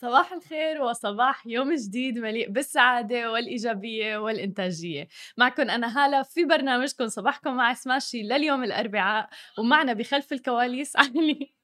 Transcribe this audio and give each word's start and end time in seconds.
صباح 0.00 0.32
الخير 0.32 0.82
وصباح 0.82 1.46
يوم 1.46 1.74
جديد 1.74 2.18
مليء 2.18 2.50
بالسعادة 2.50 3.32
والإيجابية 3.32 4.16
والإنتاجية. 4.18 5.08
معكم 5.38 5.70
أنا 5.70 6.04
هالة 6.04 6.22
في 6.22 6.44
برنامجكم 6.44 7.08
صباحكم 7.08 7.56
مع 7.56 7.74
سماشي 7.74 8.22
لليوم 8.22 8.64
الأربعاء 8.64 9.28
ومعنا 9.58 9.92
بخلف 9.92 10.32
الكواليس 10.32 10.96
علي. 11.00 11.54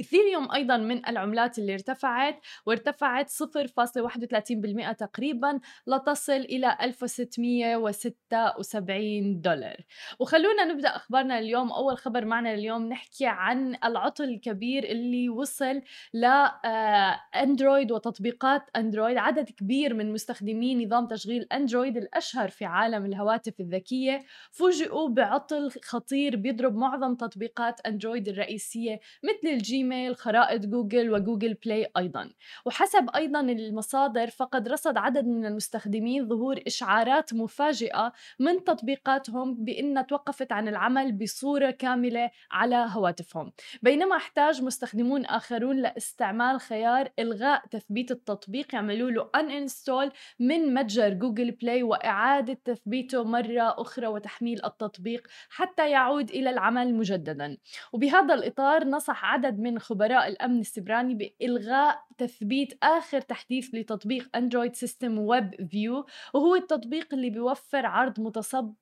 إثيريوم 0.00 0.52
أيضا 0.52 0.76
من 0.76 1.08
العملات 1.08 1.58
اللي 1.58 1.74
ارتفعت 1.74 2.40
وارتفعت 2.66 3.30
0.31% 3.30 4.92
تقريبا 4.92 5.60
لتصل 5.86 6.32
إلى 6.32 6.76
1676 6.82 9.40
دولار. 9.40 9.76
وخلونا 10.18 10.64
نبدأ 10.64 10.96
أخبارنا 10.96 11.38
اليوم. 11.38 11.72
أول 11.72 11.98
خبر 11.98 12.24
معنا 12.24 12.54
اليوم 12.54 12.88
نحكي 12.88 13.26
عن 13.26 13.76
العطل 13.84 14.24
الكبير 14.24 14.84
اللي 14.84 15.28
وصل 15.28 15.82
لأندرويد 16.12 17.92
وتطبيقات 17.92 18.62
أندرويد. 18.76 19.16
عدد 19.16 19.50
كبير 19.50 19.94
من 19.94 20.12
مستخدمي 20.12 20.84
نظام 20.84 21.06
تشغيل 21.06 21.46
أندرويد 21.52 21.96
الأشهر 21.96 22.48
في 22.48 22.64
عالم 22.64 23.06
الهواتف 23.06 23.60
الذكية 23.60 24.22
فوجئوا 24.50 25.08
بعطل 25.08 25.70
خطير 25.84 26.36
بيضرب 26.36 26.76
معظم 26.76 27.14
تطبيقات 27.14 27.80
أندرويد 27.80 28.28
الرئيسية 28.28 29.00
مثل 29.24 29.48
الجيميل 29.54 29.89
جيميل 29.90 30.16
خرائط 30.16 30.66
جوجل 30.66 31.10
وجوجل 31.10 31.54
بلاي 31.54 31.86
أيضا. 31.96 32.30
وحسب 32.66 33.10
أيضا 33.14 33.40
المصادر 33.40 34.30
فقد 34.30 34.68
رصد 34.68 34.96
عدد 34.96 35.24
من 35.26 35.46
المستخدمين 35.46 36.28
ظهور 36.28 36.60
إشعارات 36.66 37.34
مفاجئة 37.34 38.12
من 38.38 38.64
تطبيقاتهم 38.64 39.64
بأنها 39.64 40.02
توقفت 40.02 40.52
عن 40.52 40.68
العمل 40.68 41.12
بصورة 41.12 41.70
كاملة 41.70 42.30
على 42.50 42.86
هواتفهم. 42.90 43.52
بينما 43.82 44.16
أحتاج 44.16 44.62
مستخدمون 44.62 45.24
آخرون 45.24 45.76
لاستعمال 45.76 46.60
خيار 46.60 47.08
إلغاء 47.18 47.66
تثبيت 47.70 48.10
التطبيق 48.10 48.74
يعملوا 48.74 49.10
له 49.10 49.30
uninstall 49.36 50.12
من 50.40 50.74
متجر 50.74 51.08
Google 51.08 51.50
Play 51.50 51.82
وإعادة 51.82 52.58
تثبيته 52.64 53.24
مرة 53.24 53.80
أخرى 53.80 54.06
وتحميل 54.06 54.64
التطبيق 54.64 55.26
حتى 55.50 55.90
يعود 55.90 56.30
إلى 56.30 56.50
العمل 56.50 56.94
مجددا. 56.94 57.56
وبهذا 57.92 58.34
الإطار 58.34 58.84
نصح 58.84 59.24
عدد 59.24 59.58
من 59.58 59.79
خبراء 59.80 60.28
الأمن 60.28 60.60
السبراني 60.60 61.14
بإلغاء 61.14 62.10
تثبيت 62.18 62.78
آخر 62.82 63.20
تحديث 63.20 63.74
لتطبيق 63.74 64.36
Android 64.36 64.76
System 64.76 65.18
WebView 65.18 66.06
وهو 66.34 66.54
التطبيق 66.54 67.14
اللي 67.14 67.30
بيوفر 67.30 67.86
عرض 67.86 68.20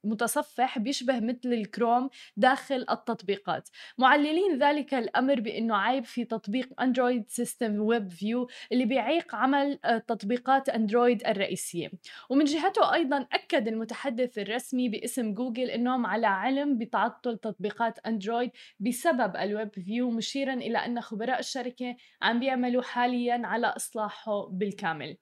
متصفح 0.05 0.79
بيشبه 0.79 1.21
مثل 1.21 1.53
الكروم 1.53 2.11
داخل 2.37 2.87
التطبيقات. 2.91 3.69
معللين 3.99 4.59
ذلك 4.59 4.95
الأمر 4.95 5.41
بأنه 5.41 5.77
عيب 5.77 6.05
في 6.05 6.25
تطبيق 6.25 6.81
Android 6.83 7.25
System 7.29 7.81
WebView 7.81 8.49
اللي 8.73 8.85
بيعيق 8.85 9.35
عمل 9.35 9.79
آه، 9.85 9.99
تطبيقات 9.99 10.69
أندرويد 10.69 11.27
الرئيسية. 11.27 11.91
ومن 12.31 12.45
جهته 12.45 12.95
أيضا 12.95 13.27
أكد 13.33 13.69
المتحدث 13.69 14.39
الرسمي 14.39 14.89
باسم 14.89 15.35
جوجل 15.35 15.71
أنهم 15.71 16.07
على 16.07 16.27
علم 16.27 16.79
بتعطل 16.79 17.39
تطبيقات 17.39 17.99
أندرويد 17.99 18.51
بسبب 18.81 19.37
ال 19.37 19.75
WebView 19.75 20.11
مشيرا 20.11 20.55
إلى 20.55 20.78
أن 20.87 21.01
خبراء 21.01 21.39
الشركة 21.39 21.97
عم 22.23 22.41
بيعملوا 22.41 22.83
حاليا 22.83 23.43
على 23.45 23.67
إصلاحه 23.67 24.47
بالكامل. 24.47 25.17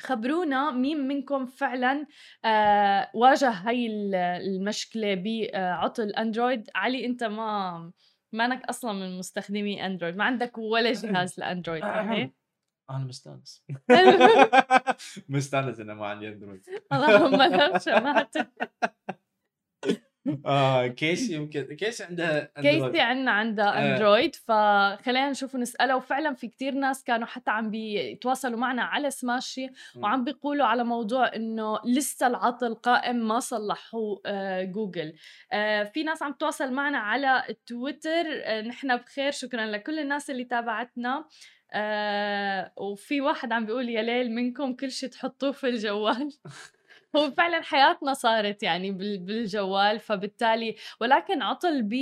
خبرونا 0.00 0.70
مين 0.70 1.08
منكم 1.08 1.46
فعلا 1.46 2.06
آه 2.44 3.10
واجه 3.14 3.50
هاي 3.50 3.86
المشكلة 4.16 5.14
بعطل 5.14 6.10
أندرويد؟ 6.10 6.70
علي 6.74 7.06
أنت 7.06 7.24
ما 7.24 7.92
مانك 8.32 8.64
أصلا 8.64 8.92
من 8.92 9.18
مستخدمي 9.18 9.86
أندرويد 9.86 10.16
ما 10.16 10.24
عندك 10.24 10.58
ولا 10.58 10.92
جهاز 10.92 11.40
لأندرويد 11.40 11.82
صحيح؟ 11.82 12.30
أنا 12.90 12.98
مستأنس. 13.04 13.64
مستأنس 15.28 15.80
إنه 15.80 15.94
ما 15.94 16.06
عندي 16.06 16.28
أندرويد. 16.28 16.62
اللهم 16.92 17.42
لا 17.42 17.78
سمعت 17.78 18.36
آه 20.46 20.86
كيسي 20.86 21.34
يمكن 21.34 21.62
كيسي 21.62 22.04
عندها 22.04 22.52
كيسي 22.56 23.00
عندنا 23.00 23.30
عندها 23.30 23.66
آه. 23.66 23.94
اندرويد 23.94 24.34
فخلينا 24.36 25.30
نشوف 25.30 25.54
ونسالها 25.54 25.94
وفعلا 25.94 26.34
في 26.34 26.48
كتير 26.48 26.74
ناس 26.74 27.04
كانوا 27.04 27.26
حتى 27.26 27.50
عم 27.50 27.70
بيتواصلوا 27.70 28.58
معنا 28.58 28.82
على 28.82 29.10
سماشي 29.10 29.66
وعم 29.96 30.24
بيقولوا 30.24 30.66
على 30.66 30.84
موضوع 30.84 31.34
إنه 31.36 31.78
لسه 31.84 32.26
العطل 32.26 32.74
قائم 32.74 33.16
ما 33.28 33.40
صلحوه 33.40 34.20
آه 34.26 34.64
جوجل 34.64 35.12
آه 35.52 35.84
في 35.84 36.02
ناس 36.02 36.22
عم 36.22 36.32
تواصل 36.32 36.72
معنا 36.72 36.98
على 36.98 37.44
تويتر 37.66 38.24
آه 38.44 38.60
نحن 38.60 38.96
بخير. 38.96 39.30
شكرا 39.32 39.66
لكل 39.66 39.98
الناس 39.98 40.30
اللي 40.30 40.44
تابعتنا. 40.44 41.24
آه 41.72 42.72
وفي 42.76 43.20
واحد 43.20 43.52
عم 43.52 43.66
بيقول 43.66 43.88
يا 43.88 44.02
ليل 44.02 44.34
منكم 44.34 44.74
كل 44.74 44.90
شيء 44.90 45.08
تحطوه 45.08 45.52
في 45.52 45.68
الجوال. 45.68 46.30
هو 47.16 47.30
فعلا 47.30 47.62
حياتنا 47.62 48.14
صارت 48.14 48.62
يعني 48.62 48.90
بالجوال 49.18 50.00
فبالتالي 50.00 50.76
ولكن 51.00 51.42
عطل 51.42 51.82
ب 51.82 51.92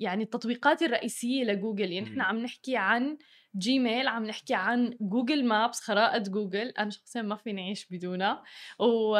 يعني 0.00 0.22
التطبيقات 0.24 0.82
الرئيسية 0.82 1.44
لجوجل. 1.44 1.92
يعني 1.92 2.06
إحنا 2.06 2.24
عم 2.24 2.36
نحكي 2.38 2.76
عن 2.76 3.18
Gmail 3.58 4.08
عم 4.08 4.26
نحكي 4.26 4.54
عن 4.54 4.94
Google 5.00 5.44
Maps 5.44 5.80
خرائط 5.80 6.28
جوجل 6.28 6.68
أنا 6.68 6.90
شخصيا 6.90 7.22
ما 7.22 7.36
فيني 7.36 7.62
أعيش 7.62 7.86
بدونها. 7.90 8.42
و... 8.78 9.10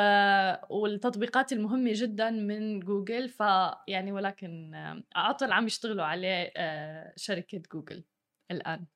والتطبيقات 0.70 1.52
المهمة 1.52 1.90
جدا 1.94 2.30
من 2.30 2.80
جوجل. 2.80 3.28
فيعني 3.28 4.12
ولكن 4.12 4.72
عطل 5.16 5.52
عم 5.52 5.66
يشتغلوا 5.66 6.04
عليه 6.04 6.52
آه، 6.56 7.12
شركة 7.16 7.62
جوجل. 7.72 8.04
الآن. 8.50 8.86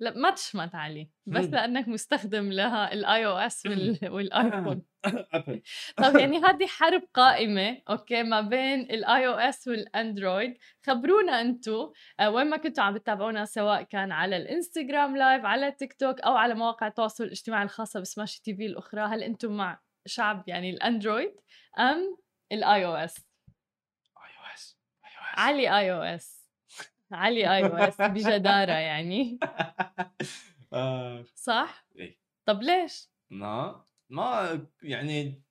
لا 0.00 0.18
ما 0.18 0.30
تشمت 0.30 0.74
علي 0.74 1.10
بس 1.26 1.44
لأنك 1.44 1.88
مستخدم 1.88 2.52
لها 2.52 2.92
ال 2.92 3.26
iOS 3.26 3.66
والآيفون. 4.02 4.82
Apple. 5.34 5.62
طب 5.96 6.16
يعني 6.16 6.38
هذه 6.44 6.66
حرب 6.66 7.02
قائمة 7.14 7.82
أوكي 7.90 8.22
ما 8.22 8.40
بين 8.40 8.80
ال 8.80 9.26
iOS 9.26 9.68
والأندرويد. 9.68 10.58
خبرونا 10.86 11.40
أنتم 11.40 11.90
آه 12.20 12.30
وين 12.30 12.50
ما 12.50 12.56
كنتوا 12.56 12.84
عم 12.84 12.94
بتتابعونا 12.94 13.44
سواء 13.44 13.82
كان 13.82 14.12
على 14.12 14.36
الانستغرام 14.36 15.16
live 15.16 15.44
على 15.44 15.72
تيك 15.72 15.92
توك 15.92 16.20
أو 16.20 16.36
على 16.36 16.54
مواقع 16.54 16.86
التواصل 16.86 17.24
الاجتماعي 17.24 17.64
الخاصة 17.64 18.00
بسماشي 18.00 18.42
تي 18.42 18.54
في 18.54 18.66
الأخرى 18.66 19.00
هل 19.00 19.22
أنتم 19.22 19.56
مع 19.56 19.80
شعب 20.06 20.44
يعني 20.46 20.70
الاندرويد 20.70 21.34
أم 21.78 22.16
الاي 22.52 22.86
أو 22.86 22.94
اس 22.94 23.16
اي 24.16 24.38
أو 24.38 24.54
اس 24.54 24.78
علي 25.36 25.78
اي 25.78 25.92
أو 25.92 26.02
اس 26.02 26.39
علي 27.12 27.56
اي 27.56 27.64
أو 27.64 27.76
اس 27.76 28.00
بجدارة 28.00 28.72
يعني. 28.72 29.38
آه. 30.72 31.24
صح؟ 31.34 31.86
إيه. 31.96 32.18
طب 32.44 32.62
ليش؟ 32.62 33.08
ما 33.30 33.84
ما 34.10 34.60
يعني 34.82 35.42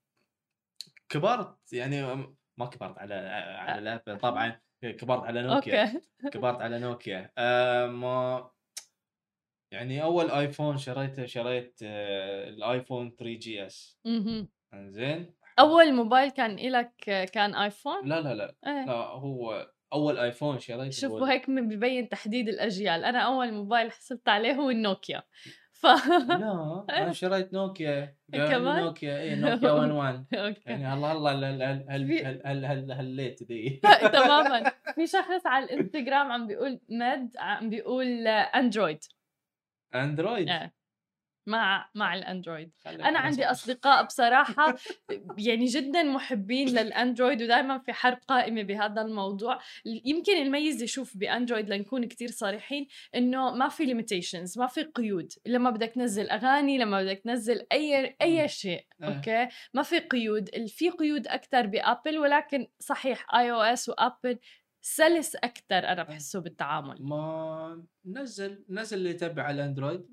كبرت 1.10 1.74
يعني 1.74 2.16
ما 2.58 2.66
كبرت 2.66 2.98
على 2.98 3.14
على 3.60 4.00
طبعا 4.22 4.60
كبرت 4.82 5.24
على 5.24 5.42
نوكيا 5.42 6.02
كبرت 6.32 6.62
على 6.62 6.80
نوكيا. 6.80 7.32
آه 7.38 7.88
ما 7.88 8.50
يعني 9.72 10.04
أول 10.04 10.32
آيفون 10.32 10.78
شريته 10.78 11.26
شريت 11.26 11.80
آه 11.84 12.50
الآيفون 12.50 13.16
3GS. 13.20 14.00
أها 14.06 14.48
إنزين. 14.74 15.34
أول 15.60 15.94
موبايل 15.94 16.30
كان 16.32 16.60
إلك 16.60 16.94
كان 17.34 17.56
آيفون؟ 17.56 18.08
لا 18.08 18.22
لا 18.22 18.34
لا. 18.36 18.56
إيه. 18.68 18.86
لا 18.86 18.94
هو 18.94 19.72
اول 19.94 20.18
ايفون 20.18 20.60
شريته 20.60 20.90
شوفوا 20.90 21.30
هيك 21.32 21.50
من- 21.50 21.68
ببين 21.68 22.10
تحديد 22.10 22.50
الاجيال 22.50 23.06
أنا 23.06 23.20
اول 23.20 23.52
موبايل 23.54 23.92
حصلت 23.92 24.30
عليه 24.30 24.54
هو 24.54 24.70
النوكيا 24.70 25.24
ف 25.74 25.86
لا 25.86 26.86
أنا 26.90 27.12
شريت 27.12 27.54
نوكيا 27.54 28.16
كمان؟ 28.34 28.84
نوكيا 28.84 29.20
اي 29.20 29.36
نوكيا 29.36 29.70
11 29.70 30.24
أوكي 30.34 30.62
يعني 30.66 30.86
هلا 30.88 31.08
هلا 31.12 31.32
هل 31.50 31.62
هل 31.64 31.86
هل 31.90 32.08
في- 32.08 32.26
هل 32.26 32.42
هل 32.46 32.66
هل 32.66 32.92
هليت 32.92 33.44
ذي 33.44 33.82
تماما 34.14 34.72
في 34.96 35.08
شخص 35.08 35.46
على 35.46 35.66
الانستغرام 35.66 36.32
عم 36.32 36.48
بيقول 36.48 36.80
مد 36.90 37.30
عم 37.38 37.70
بيقول 37.70 38.28
اندرويد 38.28 39.00
اندرويد 39.96 40.50
إيه. 40.50 40.74
مع 41.50 41.90
مع 41.96 42.16
الأندرويد. 42.16 42.72
أنا 42.86 43.20
عندي. 43.20 43.46
أصدقاء 43.46 44.06
بصراحة 44.06 44.76
يعني 45.48 45.66
جدا 45.66 46.04
محبين 46.04 46.70
للأندرويد 46.70 47.42
ودائما 47.42 47.78
في 47.78 47.94
حرب 47.94 48.18
قائمة 48.28 48.62
بهذا 48.62 49.02
الموضوع. 49.02 49.60
يمكن 49.86 50.38
الميز 50.38 50.84
يشوف 50.84 51.18
بأندرويد 51.18 51.70
لنكون 51.70 52.06
كتير 52.06 52.32
صريحين 52.32 52.88
إنه 53.16 53.52
ما 53.52 53.70
في 53.70 53.86
limitations 53.86 54.60
ما 54.60 54.68
في 54.68 54.84
قيود. 54.84 55.32
لما 55.46 55.70
بدك 55.70 55.90
تنزل 55.90 56.30
أغاني 56.30 56.78
لما 56.78 57.04
بدك 57.04 57.20
تنزل 57.20 57.66
أي. 57.72 58.16
أي 58.22 58.48
شيء 58.48 58.86
إيه. 59.04 59.08
أوكي؟ 59.08 59.48
ما 59.74 59.84
في 59.84 60.00
قيود. 60.00 60.50
في 60.68 60.90
قيود 60.90 61.28
أكثر 61.28 61.68
بأبل 61.68 62.18
ولكن 62.18 62.68
صحيح 62.80 63.36
iOS 63.36 63.90
و 63.90 63.98
Apple 63.98 64.40
سلس 64.82 65.36
أكثر 65.36 65.78
أنا 65.78 66.04
بحسه 66.04 66.40
بالتعامل. 66.40 66.98
ما 67.00 67.84
نزل 68.06 68.66
نزل 68.70 68.98
اللي 68.98 69.14
تبع 69.14 69.50
الأندرويد. 69.50 70.06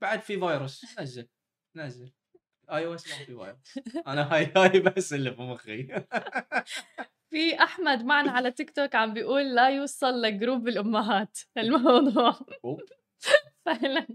بعد 0.00 0.20
في 0.20 0.40
فيروس. 0.40 0.98
نزل. 1.00 1.28
نزل. 1.76 2.12
iOS 2.70 3.08
ما 3.08 3.16
في 3.16 3.24
فيروس. 3.24 3.78
أنا 4.06 4.34
هاي 4.34 4.52
هاي 4.56 4.80
بس 4.80 5.12
اللي 5.12 5.34
في 5.34 5.42
مخي. 5.42 5.88
في 7.30 7.62
أحمد 7.62 8.04
معنا 8.04 8.30
على 8.30 8.50
تيك 8.50 8.70
توك 8.70 8.94
عم 8.94 9.14
بيقول 9.14 9.54
لا 9.54 9.68
يوصل 9.68 10.22
ل 10.22 10.30
group 10.30 10.68
الأمهات. 10.68 11.38
الموضوع. 11.58 12.38
فعلا. 13.66 14.06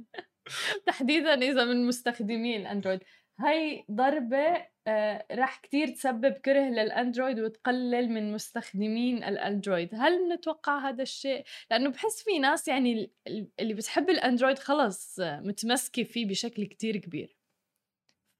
تحديدا 0.85 1.33
إذا 1.33 1.65
من 1.65 1.87
مستخدمي 1.87 2.57
الاندرويد 2.57 2.99
هاي 3.39 3.85
ضربة 3.91 4.67
آه، 4.87 5.25
رح 5.31 5.59
كتير 5.59 5.87
تسبب 5.87 6.33
كره 6.33 6.59
للأندرويد 6.69 7.39
وتقلل 7.39 8.09
من 8.09 8.33
مستخدمين 8.33 9.23
الأندرويد. 9.23 9.89
هل 9.95 10.33
نتوقع 10.33 10.89
هذا 10.89 11.01
الشيء؟ 11.03 11.43
لأنه 11.71 11.89
بحس 11.89 12.23
في 12.23 12.39
ناس 12.39 12.67
يعني 12.67 12.93
ال- 12.93 13.11
ال- 13.27 13.47
اللي 13.59 13.73
بتحب 13.73 14.09
الأندرويد 14.09 14.59
خلص 14.59 15.19
آه، 15.19 15.39
متمسكة 15.39 16.03
فيه 16.03 16.25
بشكل 16.27 16.65
كتير 16.65 16.97
كبير. 16.97 17.37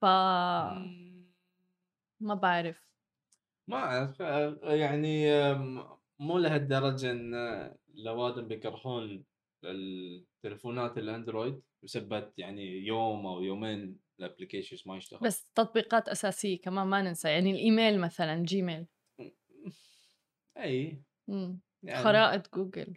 ف 0.00 0.04
ما 2.20 2.34
بعرف. 2.34 2.88
ما 3.68 3.76
أعرف 3.76 4.22
آه، 4.22 4.58
يعني 4.74 5.26
مو 6.18 6.38
لهالدرجة 6.38 7.10
إن 7.10 7.34
آه، 7.34 7.76
لوادم 7.94 8.48
بيكرهون 8.48 9.24
التليفونات 9.64 10.98
الأندرويد 10.98 11.62
بسبب 11.82 12.32
يعني 12.36 12.86
يوم 12.86 13.26
أو 13.26 13.42
يومين 13.42 14.03
ال 14.20 14.25
applications 14.25 14.82
ما 14.86 14.96
يشتغل. 14.96 15.20
بس 15.20 15.48
تطبيقات 15.54 16.08
أساسية 16.08 16.60
كمان 16.60 16.86
ما 16.86 17.02
ننسى 17.02 17.28
يعني 17.28 17.50
الإيميل 17.50 18.00
مثلا 18.00 18.44
Gmail. 18.44 18.86
إي. 20.58 21.02
مم. 21.28 21.60
يعني 21.82 22.04
خرائط 22.04 22.54
جوجل. 22.54 22.96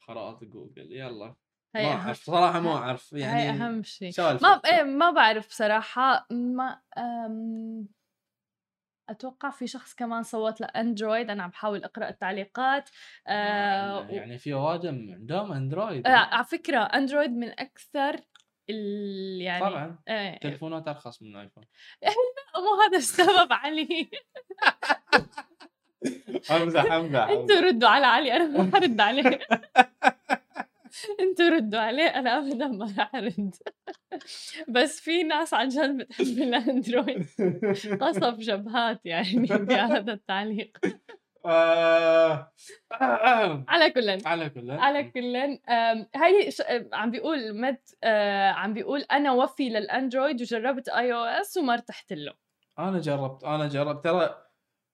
خرائط 0.00 0.44
جوجل 0.44 0.92
يلا. 0.92 1.36
هي 1.76 1.82
ما 1.86 1.92
أعرف 1.92 2.22
صراحة 2.22 2.60
ما 2.60 2.76
أعرف 2.76 3.12
يعني 3.12 3.50
أهم 3.50 3.82
شيء. 3.82 4.10
سوالف 4.10 4.42
ما 4.42 4.60
إيه 4.66 4.82
ما 4.82 5.10
بعرف 5.10 5.48
بصراحة 5.48 6.26
ما 6.30 6.82
أم... 6.98 7.88
أتوقع 9.08 9.50
في 9.50 9.66
شخص 9.66 9.94
كمان 9.94 10.22
صوت 10.22 10.60
لأندرويد 10.60 11.30
أنا 11.30 11.42
عم 11.42 11.50
بحاول 11.50 11.84
أقرأ 11.84 12.08
التعليقات 12.08 12.90
آه 13.26 14.08
يعني 14.08 14.38
في 14.38 14.52
اوادم 14.52 15.12
عندهم 15.12 15.52
أندرويد. 15.52 16.06
آه 16.06 16.10
على 16.10 16.44
فكرة 16.44 16.78
أندرويد 16.78 17.30
من 17.30 17.48
أكثر 17.48 18.14
ال... 18.14 18.22
يعني 19.40 19.64
طبعا. 19.64 19.98
إيه 20.08 20.38
تلفونات 20.38 20.88
ارخص 20.88 21.22
من 21.22 21.36
ايفون 21.36 21.64
مو 22.56 22.82
هذا 22.88 22.98
السبب 22.98 23.52
علي. 23.52 24.10
امزح 26.50 26.92
امزح 26.92 27.28
أنتوا 27.34 27.60
ردوا 27.60 27.88
على 27.88 28.06
علي 28.06 28.32
أنا 28.36 28.46
ما 28.46 28.70
حرد 28.74 29.00
عليه. 29.00 29.38
أنتوا 31.20 31.48
ردوا 31.48 31.80
عليه 31.80 32.04
أنا 32.04 32.38
ابدا 32.38 32.66
ما 32.68 32.94
رح 32.98 33.14
أرد. 33.14 33.54
بس 34.68 35.00
في 35.00 35.22
ناس 35.22 35.54
عن 35.54 35.68
جد 35.68 35.96
بتحب 35.98 36.24
الأندرويد. 36.26 37.26
قصف 38.00 38.34
جبهات 38.38 39.06
يعني 39.06 39.46
بهذا 39.46 40.12
التعليق. 40.12 40.78
آه، 41.46 42.52
آه، 43.00 43.64
على 43.68 43.90
كل 43.90 44.26
على 44.26 44.50
كل 44.50 44.70
على 44.70 45.04
كل 45.04 45.36
هاي 46.16 46.50
ش... 46.50 46.62
عم 46.92 47.10
بيقول 47.10 47.38
آه، 48.04 48.50
عم 48.50 48.74
بيقول 48.74 49.00
أنا 49.00 49.32
وفي 49.32 49.68
للأندرويد 49.68 50.40
وجربت 50.40 50.88
iOS 50.88 51.56
وما 51.56 51.72
ارتحت 51.72 52.12
له. 52.12 52.34
أنا 52.78 52.98
جربت 52.98 53.44
أنا 53.44 53.68
جربت. 53.68 54.04
ترى 54.04 54.34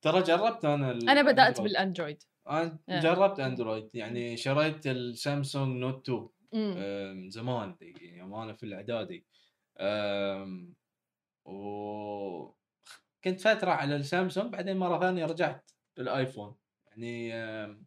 ترى 0.03 0.23
جربت 0.23 0.65
أنا 0.65 0.91
أنا 0.93 1.23
بدأت 1.23 1.39
الأندرويد. 1.39 1.63
بالأندرويد. 1.63 2.23
أنا 2.49 2.79
آه. 2.89 3.01
جربت 3.01 3.41
أندرويد. 3.41 3.91
يعني 3.95 4.37
شريت 4.37 4.87
السامسونج 4.87 5.77
Note 5.81 6.09
2 6.09 6.29
أمم. 6.55 6.75
آه، 6.79 7.13
من 7.13 7.31
زمان 7.31 7.77
يعني 7.81 8.19
يوم 8.19 8.35
أنا 8.35 8.53
في 8.53 8.63
الإعدادي. 8.67 9.27
و 11.45 12.57
كنت 13.25 13.41
فترة 13.41 13.71
على 13.71 13.97
السامسونج 13.97 14.53
بعدين 14.53 14.77
مرة 14.77 15.01
ثانية 15.01 15.27
رجعت. 15.27 15.71
بالايفون 15.97 16.57
يعني 16.87 17.33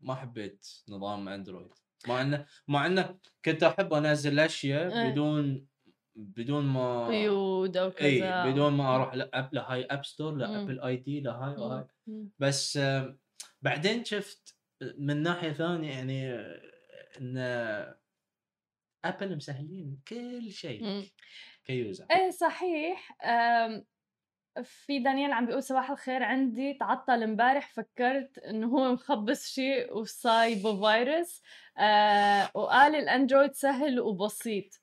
ما 0.02 0.16
حبيت 0.16 0.68
نظام 0.90 1.30
أندرويد 1.30 1.72
مع 2.08 2.22
إنه 2.22 2.46
مع 2.68 2.86
إنه 2.86 3.20
كنت 3.46 3.64
أحب 3.64 3.94
أنزل 3.94 4.40
أشياء 4.40 4.98
إيه. 4.98 5.12
بدون 5.12 5.68
بدون 6.16 6.66
ما 6.66 7.08
قيود 7.08 7.78
أو 7.78 7.92
كذا 7.92 8.08
اي 8.08 8.52
بدون 8.52 8.74
ما 8.74 8.96
أروح 8.96 9.14
لاب 9.14 9.54
لهاي 9.54 9.84
App 9.84 10.06
Store. 10.06 10.36
ل 10.36 10.80
Apple 10.80 10.96
ID 10.96 11.22
لهاي 11.22 11.56
وهاي. 11.56 11.86
بس 12.40 12.80
بعدين 13.62 14.06
شفت 14.06 14.58
من 14.98 15.24
ناحية 15.24 15.52
ثانية 15.52 15.92
يعني 15.92 16.32
إن 17.22 17.38
Apple 19.06 19.36
مسهلين 19.36 20.00
كل 20.08 20.52
شيء. 20.52 21.10
ك 21.66 21.74
user 21.74 22.06
إيه 22.12 22.30
صحيح 22.30 23.18
في 24.64 25.00
دانيال 25.00 25.32
عم 25.32 25.46
بيقول 25.46 25.64
صباح 25.64 25.92
الخير 25.92 26.24
عندي 26.24 26.74
تعطل 26.74 27.24
امبارح 27.24 27.70
فكرت 27.74 28.38
إنه 28.38 28.68
هو 28.68 28.94
مخبص 28.94 29.46
شيء 29.48 29.94
وصايبه 29.98 30.92
فيروس. 30.92 31.42
آه 31.78 32.50
وقال 32.54 32.96
الأندرويد 32.96 33.54
سهل 33.54 34.00
وبسيط. 34.00 34.82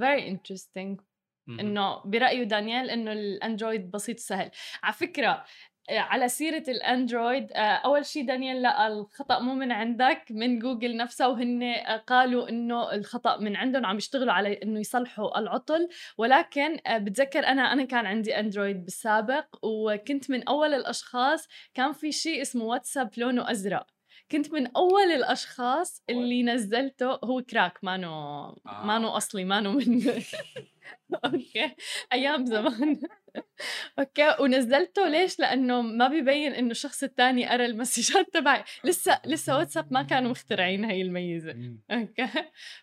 Very 0.00 0.22
interesting. 0.22 1.02
إنه 1.48 2.02
برأيه 2.04 2.42
دانيال 2.42 2.90
إنه 2.90 3.12
الأندرويد 3.12 3.90
بسيط 3.90 4.16
وسهل. 4.16 4.50
على 4.82 4.94
فكرة 4.94 5.44
على 5.90 6.28
سيرة 6.28 6.64
الأندرويد 6.68 7.52
آه، 7.52 7.58
أول 7.58 8.06
شيء 8.06 8.26
دانيال 8.26 8.62
لا 8.62 8.86
الخطأ 8.86 9.38
مو 9.38 9.54
من 9.54 9.72
عندك 9.72 10.24
من 10.30 10.58
جوجل 10.58 10.96
نفسها 10.96 11.26
وهن 11.26 11.62
آه، 11.62 11.96
قالوا 11.96 12.48
إنه 12.48 12.92
الخطأ 12.94 13.36
من 13.36 13.56
عندهم 13.56 13.86
عم 13.86 13.96
يشتغلوا 13.96 14.32
على 14.32 14.62
إنه 14.62 14.80
يصلحوا 14.80 15.38
العطل. 15.38 15.88
ولكن 16.18 16.78
آه، 16.86 16.98
بتذكر 16.98 17.46
أنا 17.46 17.72
أنا 17.72 17.84
كان 17.84 18.06
عندي 18.06 18.38
أندرويد 18.38 18.84
بالسابق 18.84 19.46
وكنت 19.62 20.30
من 20.30 20.48
أول 20.48 20.74
الأشخاص 20.74 21.48
كان 21.74 21.92
في 21.92 22.12
شيء 22.12 22.42
اسمه 22.42 22.64
واتساب 22.64 23.10
لونه 23.16 23.50
أزرق. 23.50 23.93
كنت 24.32 24.52
من 24.52 24.66
أول 24.76 25.02
الأشخاص 25.14 26.02
اللي 26.10 26.42
نزلته 26.42 27.06
هو 27.24 27.42
crack 27.42 27.84
مانو 27.84 28.10
آه. 28.10 28.84
مانو 28.86 29.08
أصلي 29.08 29.44
مانو 29.44 29.72
من 29.72 30.02
أوكي 31.24 31.74
أيام 32.12 32.46
زمان. 32.46 33.00
okay 33.98 34.36
ونزلته 34.40 35.08
ليش؟ 35.08 35.40
لأنه 35.40 35.82
ما 35.82 36.08
بيبين 36.08 36.52
إنه 36.52 36.70
الشخص 36.70 37.02
الثاني 37.02 37.46
قرا 37.48 37.66
ال 37.66 37.73
messages 37.73 38.26
تبعي. 38.34 38.64
لسه 38.84 39.20
لسه 39.26 39.56
واتساب 39.56 39.92
ما 39.92 40.02
كانوا 40.02 40.30
مخترعين 40.30 40.84
هاي 40.84 41.02
الميزة. 41.02 41.76
okay 41.90 42.26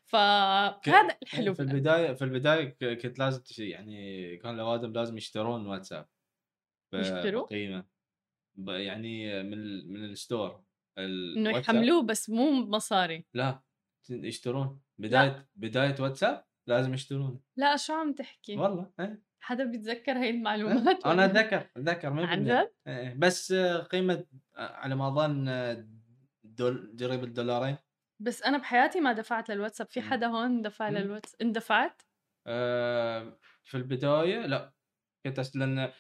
فهذا 0.06 1.18
الحلو 1.24 1.54
في 1.54 1.60
البداية 1.62 2.14
في 2.14 2.24
البداية 2.24 2.78
كنت 2.96 3.20
لازم 3.20 3.42
يعني 3.58 4.38
كان 4.38 4.56
الأوادم 4.56 4.94
لازم 4.94 5.18
يشترون 5.18 5.68
واتساب 5.68 6.08
يشتروا؟ 6.94 7.46
بقيمة. 7.46 7.86
ب- 8.56 8.70
يعني 8.70 9.44
من 9.44 9.88
من 9.94 10.04
ال 10.06 10.14
store. 10.14 10.64
إنه. 10.98 11.50
يحملوه 11.58 12.04
بس 12.04 12.30
مو 12.30 12.52
مصاري 12.52 13.26
لا 13.34 13.64
يشترون 14.10 14.82
بداية 14.98 15.50
بداية 15.56 15.96
واتساب 16.00 16.46
لازم 16.68 16.94
يشترون 16.94 17.42
لا 17.58 17.78
شو 17.78 17.94
عم 17.94 18.14
تحكي 18.14 18.56
والله 18.58 18.92
إيه. 19.00 19.24
حدا 19.44 19.64
بيتذكر 19.64 20.12
هاي 20.12 20.30
المعلومات 20.30 21.06
أنا؟ 21.06 21.26
أتذكر 21.26 21.70
أتذكر 21.78 22.10
ما 22.10 22.26
عن. 22.26 22.44
جد 22.44 22.72
إيه، 22.88 23.14
بس 23.18 23.52
آه، 23.52 23.78
قيمة 23.78 24.26
آه، 24.56 24.72
على 24.76 24.96
ما 24.96 25.08
أظن 25.08 25.48
آه، 25.48 25.88
دول 26.44 26.98
قريب 27.00 27.24
الدولارين 27.24 27.78
بس 28.22 28.44
أنا 28.44 28.58
بحياتي 28.58 29.00
ما 29.00 29.14
دفعت 29.14 29.50
للواتساب 29.50 29.88
في. 29.88 30.02
حدا 30.02 30.28
هون 30.28 30.62
دفع 30.62 30.90
مم. 30.90 30.98
للواتس 30.98 31.36
اندفعت 31.42 32.02
آه، 32.48 33.38
في 33.64 33.78
البداية 33.78 34.46
لا 34.46 34.74
كنت. 35.26 35.56
لأن 35.56 35.92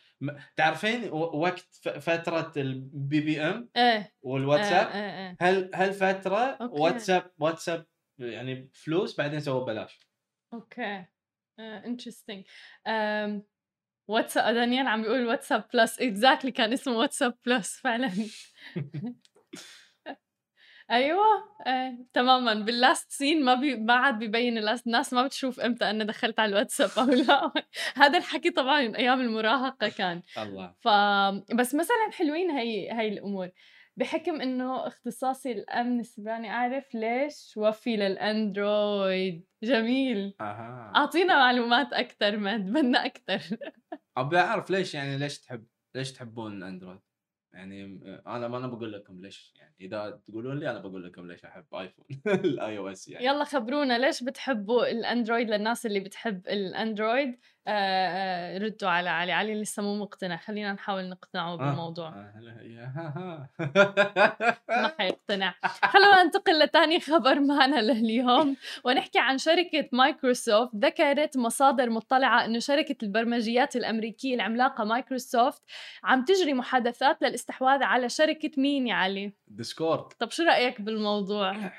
تعرفين 0.56 1.10
وقت 1.12 1.68
فترة 2.00 2.52
ال 2.58 3.22
BBM؟ 3.22 3.70
إيه. 3.76 4.14
والواتساب؟ 4.22 4.88
إيه 4.88 4.96
إيه 4.96 5.30
إيه. 5.30 5.38
هل 5.42 5.72
هل 5.76 5.94
فترة 5.94 6.38
okay. 6.38 6.82
واتساب 6.82 7.32
واتساب 7.40 7.86
يعني 8.20 8.70
فلوس 8.74 9.18
بعدين 9.18 9.40
سووا 9.40 9.64
ببلاش؟ 9.64 10.00
okay. 10.54 11.06
Interesting 11.60 12.46
واتساب 14.08 14.54
دانيال 14.54 14.88
عم 14.88 15.02
بيقول 15.02 15.28
واتساب 15.28 15.68
بلس. 15.74 16.00
exactly 16.00 16.52
كان 16.52 16.74
اسمه 16.74 16.98
واتساب 16.98 17.38
بلس 17.46 17.80
فعلا. 17.80 18.12
أيوه 20.92 21.26
إيه 21.68 21.98
تماما. 22.14 22.54
بال 22.54 22.73
last 22.73 23.12
seen 23.12 23.46
ما 23.46 23.54
بي 23.54 23.76
ما 23.76 23.94
عاد 23.94 24.20
ببين 24.20 24.58
ال 24.58 24.64
last 24.64 24.88
الناس 24.88 25.14
ما 25.14 25.24
بتشوف 25.26 25.60
إمتى 25.60 25.90
أنا 25.90 26.04
دخلت 26.04 26.40
على 26.40 26.50
الواتساب 26.50 26.90
أو 26.98 27.06
لا. 27.28 27.52
هذا 27.96 28.18
الحكي 28.18 28.52
طبعا 28.52 28.82
من 28.82 28.96
أيام 28.96 29.22
المراهقة 29.22 29.90
كان. 29.90 30.22
الله. 30.38 30.74
ف 30.82 30.88
بس 31.56 31.76
مثلا 31.76 32.10
حلوين 32.12 32.52
هي 32.52 32.92
هي 32.92 33.08
الأمور. 33.08 33.50
بحكم 33.98 34.42
إنه 34.42 34.88
اختصاصي 34.88 35.52
الأمن 35.52 36.00
السيبراني 36.00 36.50
أعرف 36.52 36.96
ليش 36.96 37.54
وفي 37.58 37.96
للأندرويد. 37.98 39.46
جميل. 39.64 40.34
أها. 40.42 40.92
أعطينا 40.96 41.36
معلومات 41.36 41.94
أكثر 41.94 42.38
ما 42.38 42.58
بدنا 42.58 43.06
أكثر 43.06 43.42
أبي 44.18 44.38
أعرف 44.40 44.70
ليش 44.70 44.94
يعني 44.94 45.18
ليش 45.18 45.40
تحب 45.40 45.66
ليش 45.96 46.12
تحبون 46.14 46.58
الأندرويد؟ 46.58 47.00
يعني 47.54 48.00
أنا 48.28 48.48
ما 48.48 48.58
أنا 48.58 48.68
بقول 48.68 48.94
لكم 48.94 49.22
ليش 49.22 49.54
يعني 49.56 49.76
إذا 49.82 50.20
تقولون 50.28 50.60
لي 50.60 50.72
أنا 50.72 50.80
بقول 50.80 51.04
لكم 51.04 51.28
ليش 51.28 51.46
أحب 51.46 51.66
ايفون 51.76 52.06
ال 52.28 52.78
iOS 52.78 53.08
يعني. 53.08 53.26
يلا 53.26 53.44
خبرونا 53.44 53.98
ليش 53.98 54.24
بتحبوا 54.24 54.92
الاندرويد 54.92 55.50
للناس 55.50 55.86
اللي 55.86 56.00
بتحب 56.00 56.48
الاندرويد 56.48 57.40
آه 57.68 57.72
آه 57.72 58.58
ردوا 58.58 58.90
على 58.90 59.10
علي 59.10 59.32
علي 59.32 59.62
لسه 59.62 59.84
مو 59.84 59.96
مقتنع 59.96 60.38
خلينا 60.38 60.74
نحاول 60.74 61.10
نقنعه 61.10 61.56
بالموضوع. 61.56 62.08
آه، 62.10 62.62
يا 62.62 62.84
ها 62.96 63.50
ما 64.82 64.92
حيقتنع. 65.00 65.54
خلونا 65.84 66.24
ننتقل 66.24 66.60
لتاني 66.60 67.00
خبر 67.00 67.40
معنا 67.40 67.82
لليوم 67.82 68.56
ونحكي 68.86 69.20
عن 69.20 69.38
شركة 69.38 69.90
مايكروسوفت 69.92 70.76
ذكرت 70.76 71.38
مصادر 71.38 71.90
مطلعة 71.90 72.46
أنه 72.46 72.60
شركة 72.60 72.96
البرمجيات 73.04 73.76
الأمريكية 73.76 74.36
العملاقة 74.36 74.84
مايكروسوفت 74.84 75.62
عم 76.04 76.26
تجري 76.26 76.54
محادثات 76.54 77.22
للاستحواذ 77.42 77.84
على 77.84 78.10
شركة 78.10 78.52
مين 78.58 78.88
يا 78.88 78.96
علي؟ 78.96 79.34
ديسكورد 79.48 80.14
طب 80.14 80.30
شو 80.30 80.44
رأيك 80.44 80.82
بالموضوع؟ 80.82 81.72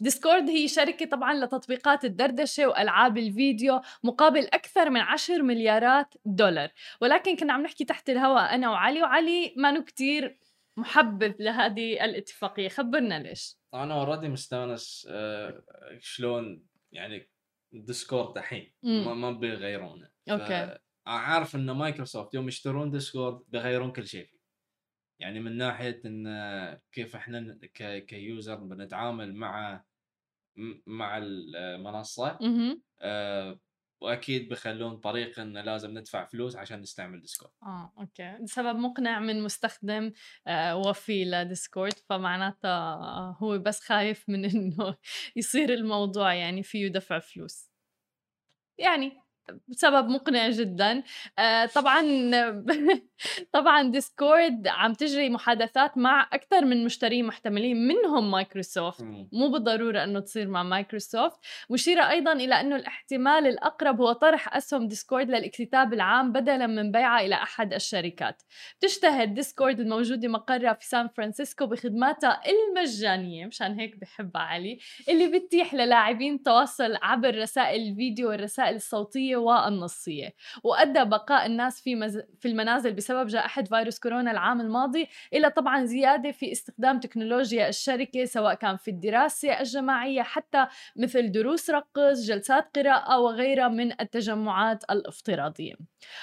ديسكورد 0.00 0.50
هي 0.50 0.68
شركة 0.68 1.06
طبعا 1.06 1.34
لتطبيقات 1.34 2.04
الدردشة 2.04 2.68
وألعاب 2.68 3.18
الفيديو 3.18 3.80
مقابل 4.04 4.46
أكثر 4.46 4.90
من 4.90 5.00
10 5.00 5.42
مليارات 5.42 6.14
دولار 6.24 6.70
ولكن 7.00 7.36
كنا 7.36 7.52
عم 7.52 7.62
نحكي 7.62 7.84
تحت 7.84 8.10
الهواء 8.10 8.54
أنا 8.54 8.70
وعلي 8.70 9.02
وعلي 9.02 9.54
ما 9.56 9.80
كتير 9.80 10.38
محبب 10.76 11.34
لهذه 11.40 12.04
الاتفاقية 12.04 12.68
خبرنا 12.68 13.22
ليش 13.22 13.56
أنا 13.74 13.94
already 13.94 14.28
مستانس 14.28 15.08
آه، 15.10 15.62
شلون 16.00 16.66
يعني 16.92 17.30
ديسكورد 17.72 18.38
الحين. 18.38 18.74
ما 18.82 19.30
بيغيرونه 19.30 20.10
okay. 20.30 20.78
عارف 21.06 21.56
إن 21.56 21.70
مايكروسوفت 21.70 22.34
يوم 22.34 22.48
يشترون 22.48 22.90
ديسكورد 22.90 23.42
بيغيرون 23.48 23.92
كل 23.92 24.06
شيء 24.06 24.35
يعني 25.18 25.40
من 25.40 25.56
ناحية 25.56 26.00
إن 26.06 26.26
كيف 26.92 27.16
إحنا 27.16 27.58
ك 28.08 28.17
user 28.17 28.54
بنتعامل 28.54 29.34
مع 29.34 29.84
مع 30.86 31.18
المنصة. 31.18 32.38
آه، 33.00 33.60
وأكيد 34.00 34.48
بيخلون 34.48 34.96
طريقه 34.96 35.42
انه 35.42 35.60
لازم 35.60 35.98
ندفع 35.98 36.24
فلوس 36.24 36.56
عشان 36.56 36.80
نستعمل 36.80 37.20
ديسكورد 37.20 37.52
آه 37.62 37.92
okay. 37.98 38.46
سبب 38.46 38.76
مقنع 38.78 39.20
من 39.20 39.42
مستخدم 39.42 40.12
آه 40.46 40.76
وفي 40.76 41.24
لديسكورد 41.24 41.92
فمعناتها 41.92 42.94
آه 42.94 43.36
هو 43.40 43.58
بس 43.58 43.80
خايف 43.80 44.28
من 44.28 44.44
إنه 44.50 44.96
يصير 45.36 45.74
الموضوع 45.74 46.34
يعني 46.34 46.62
فيه 46.62 46.88
دفع 46.88 47.18
فلوس. 47.18 47.70
يعني 48.78 49.12
سبب 49.70 50.08
مقنع 50.08 50.50
جدا. 50.50 51.02
آه 51.38 51.66
طبعا 51.66 52.02
طبعا 53.52 53.82
ديسكورد 53.90 54.68
عم 54.68 54.92
تجري 54.92 55.30
محادثات 55.30 55.98
مع 55.98 56.28
أكثر 56.32 56.64
من 56.64 56.84
مشتري 56.84 57.22
محتملين 57.22 57.86
منهم 57.88 58.30
مايكروسوفت. 58.30 59.02
مو 59.32 59.48
بالضرورة 59.48 60.04
أنه 60.04 60.20
تصير 60.20 60.48
مع 60.48 60.62
مايكروسوفت 60.62 61.38
مشيرة 61.70 62.10
أيضا 62.10 62.32
إلى 62.32 62.60
أنه 62.60 62.76
الاحتمال 62.76 63.46
الأقرب 63.46 64.00
هو 64.00 64.12
طرح 64.12 64.56
أسهم 64.56 64.88
ديسكورد 64.88 65.28
للاكتتاب 65.28 65.92
العام 65.92 66.32
بدلا 66.32 66.66
من 66.66 66.92
بيعها 66.92 67.20
إلى 67.20 67.34
أحد 67.34 67.74
الشركات. 67.74 68.42
تشتهر 68.80 69.24
ديسكورد 69.24 69.80
الموجودة 69.80 70.28
مقرها 70.28 70.72
في 70.72 70.86
سان 70.86 71.08
فرانسيسكو 71.08 71.66
بخدماتها 71.66 72.40
المجانية 72.46 73.46
مشان 73.46 73.80
هيك 73.80 73.96
بحبها 74.00 74.42
علي 74.42 74.78
اللي 75.08 75.38
بتتيح 75.38 75.74
للاعبين 75.74 76.34
التواصل 76.34 76.96
عبر 77.02 77.38
رسائل 77.38 77.88
الفيديو 77.88 78.28
والرسائل 78.28 78.76
الصوتية 78.76 79.36
والنصية 79.36 80.34
وأدى 80.64 81.04
بقاء 81.04 81.46
الناس 81.46 81.80
في, 81.82 81.94
مز... 81.94 82.22
في 82.40 82.48
المنازل 82.48 82.92
بسبب 83.06 83.26
جائحة 83.26 83.62
فيروس 83.62 83.98
كورونا 83.98 84.30
العام 84.30 84.60
الماضي 84.60 85.08
إلى 85.34 85.50
طبعا 85.50 85.84
زيادة 85.84 86.30
في 86.30 86.52
استخدام 86.52 87.00
تكنولوجيا 87.00 87.68
الشركة 87.68 88.24
سواء 88.24 88.54
كان 88.54 88.76
في 88.76 88.90
الدراسة 88.90 89.60
الجماعية 89.60 90.22
حتى 90.22 90.66
مثل 90.96 91.32
دروس 91.32 91.70
رقص 91.70 92.26
جلسات 92.26 92.78
قراءة 92.78 93.18
وغيرها 93.18 93.68
من 93.68 94.00
التجمعات 94.00 94.84
الافتراضية. 94.90 95.74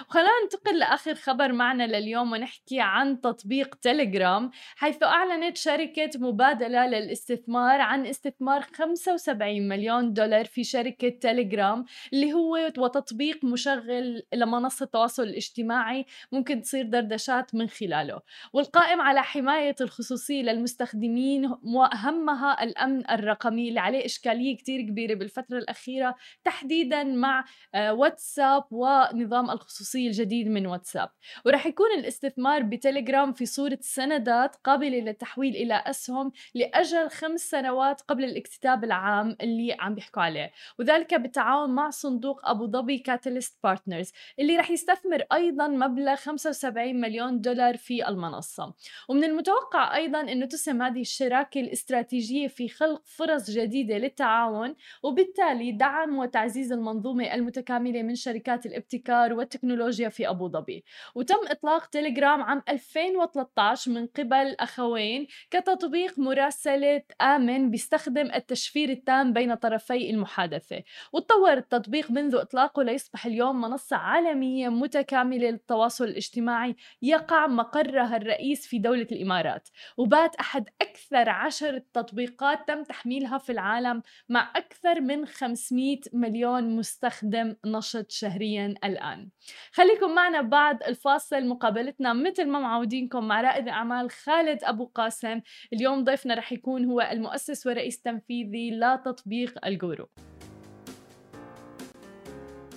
وخلينا 0.10 0.30
ننتقل 0.44 0.80
لآخر 0.80 1.16
خبر 1.16 1.52
معنا 1.52 1.88
لليوم 1.88 2.32
ونحكي 2.32 2.80
عن 2.80 3.22
تطبيق 3.22 3.76
تليجرام 3.76 4.52
حيث 4.76 5.04
أعلنت 5.04 5.58
شركة 5.58 6.10
مبادلة 6.16 6.88
للاستثمار 6.88 7.82
عن 7.82 8.08
استثمار 8.08 8.62
75 8.62 9.68
مليون 9.68 10.14
دولار 10.14 10.46
في 10.46 10.64
شركة 10.64 11.10
تليجرام 11.10 11.86
اللي 12.14 12.34
هو 12.34 12.56
وتطبيق 12.78 13.46
مشغل 13.46 14.24
لمنصة 14.34 14.84
التواصل 14.84 15.24
الاجتماعي 15.24 16.06
ممكن 16.32 16.62
تصير 16.74 16.86
دردشات 16.86 17.56
من 17.56 17.70
خلاله. 17.70 18.22
والقائم 18.54 19.02
على 19.02 19.24
حماية 19.24 19.76
الخصوصية 19.82 20.42
للمستخدمين 20.42 21.56
وأهمها 21.64 22.64
الأمن 22.64 23.12
الرقمي 23.12 23.70
اللي 23.70 23.80
عليه 23.80 24.06
إشكالية 24.06 24.58
كتير 24.58 24.82
كبيرة 24.82 25.14
بالفترة 25.14 25.58
الأخيرة 25.58 26.16
تحديدا 26.44 27.04
مع 27.04 27.46
آه، 27.76 27.94
واتساب 27.94 28.64
ونظام 28.72 29.52
الخصوصية 29.52 30.08
الجديد 30.08 30.48
من 30.48 30.68
واتساب. 30.68 31.10
ورح 31.46 31.66
يكون 31.66 31.88
الاستثمار 31.98 32.64
بتليجرام 32.64 33.34
في 33.34 33.46
صورة 33.46 33.78
سندات 33.82 34.56
قابلة 34.56 35.00
للتحويل 35.00 35.56
إلى 35.56 35.84
أسهم 35.86 36.32
لأجل 36.56 37.10
خمس 37.10 37.42
سنوات 37.42 38.02
قبل 38.02 38.24
الاكتتاب 38.24 38.84
العام 38.84 39.38
اللي 39.42 39.78
عم 39.80 39.96
بيحكوا 39.96 40.22
عليه. 40.22 40.52
وذلك 40.80 41.14
بالتعاون 41.14 41.70
مع 41.70 41.90
صندوق 41.90 42.50
أبو 42.50 42.68
ظبي 42.68 42.98
كاتاليست 42.98 43.60
بارتنرز 43.64 44.12
اللي 44.40 44.58
رح 44.58 44.72
يستثمر 44.72 45.24
أيضا 45.34 45.68
مبلغ 45.68 46.16
75 46.24 46.63
مليون 46.70 47.42
دولار 47.42 47.78
في 47.78 48.08
المنصة. 48.08 48.74
ومن 49.10 49.24
المتوقع 49.24 49.96
أيضا 49.96 50.22
أنه 50.22 50.46
تسهم 50.46 50.82
هذه 50.82 51.02
الشراكة 51.02 51.62
الاستراتيجية 51.62 52.48
في 52.48 52.70
خلق 52.70 53.02
فرص 53.06 53.50
جديدة 53.50 53.98
للتعاون 53.98 54.76
وبالتالي 55.04 55.72
دعم 55.72 56.18
وتعزيز 56.18 56.72
المنظومة 56.72 57.34
المتكاملة 57.34 58.04
من 58.04 58.16
شركات 58.16 58.66
الابتكار 58.66 59.34
والتكنولوجيا 59.34 60.10
في 60.10 60.30
أبو 60.30 60.50
ظبي. 60.50 60.84
وتم 61.16 61.40
إطلاق 61.48 61.86
تليجرام 61.86 62.42
عام 62.42 62.62
2013 62.70 63.92
من 63.92 64.08
قبل 64.08 64.56
أخوين 64.60 65.28
كتطبيق 65.52 66.20
مراسلة 66.20 67.02
آمن 67.22 67.72
بيستخدم 67.72 68.32
التشفير 68.36 68.90
التام 68.90 69.34
بين 69.34 69.56
طرفي 69.56 70.10
المحادثة. 70.10 70.84
وتطور 71.14 71.54
التطبيق 71.54 72.12
منذ 72.12 72.36
إطلاقه 72.36 72.84
ليصبح 72.84 73.26
اليوم 73.26 73.62
منصة 73.62 73.98
عالمية 73.98 74.70
متكاملة 74.70 75.50
للتواصل 75.50 76.06
الاجتماعي 76.54 76.76
يقع 77.02 77.48
مقرها 77.48 78.18
الرئيس 78.18 78.68
في 78.68 78.80
دولة 78.80 79.08
الإمارات 79.12 79.70
وبات 79.98 80.36
أحد 80.36 80.70
أكثر 80.82 81.30
عشر 81.30 81.80
تطبيقات 81.94 82.68
تم 82.68 82.84
تحميلها 82.84 83.38
في 83.38 83.52
العالم 83.52 84.02
مع 84.30 84.52
أكثر 84.56 85.02
من 85.02 85.26
500 85.26 85.98
مليون 86.14 86.76
مستخدم 86.76 87.56
نشط 87.66 88.12
شهريا 88.12 88.74
الآن. 88.84 89.30
خليكم 89.72 90.16
معنا 90.16 90.42
بعد 90.42 90.84
الفاصل. 90.84 91.46
مقابلتنا 91.46 92.14
مثل 92.14 92.48
ما 92.48 92.60
معودينكم 92.60 93.28
مع 93.28 93.42
رائد 93.42 93.68
أعمال 93.68 94.12
خالد 94.12 94.64
أبو 94.64 94.86
قاسم. 94.86 95.42
اليوم 95.74 96.04
ضيفنا 96.04 96.36
رح 96.36 96.52
يكون 96.52 96.86
هو 96.86 97.02
المؤسس 97.02 97.68
ورئيس 97.68 98.02
تنفيذي 98.02 98.72
لتطبيق 98.72 99.66
الجورو. 99.66 100.10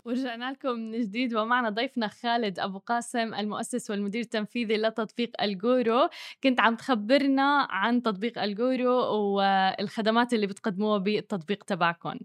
ورجعنا 0.06 0.52
لكم 0.52 0.70
من 0.70 1.00
جديد. 1.00 1.34
ومعنا 1.34 1.70
ضيفنا 1.70 2.08
خالد 2.08 2.58
أبو 2.58 2.78
قاسم 2.78 3.34
المؤسس 3.34 3.90
والمدير 3.90 4.20
التنفيذي 4.20 4.76
لتطبيق 4.76 5.42
الجورو. 5.42 6.08
كنت 6.42 6.60
عم 6.60 6.76
تخبرنا 6.76 7.66
عن 7.70 8.02
تطبيق 8.02 8.38
الجورو 8.42 8.92
والخدمات 9.36 10.32
اللي 10.32 10.46
بتقدموها 10.46 10.98
بالتطبيق 10.98 11.64
تبعكم 11.64 12.18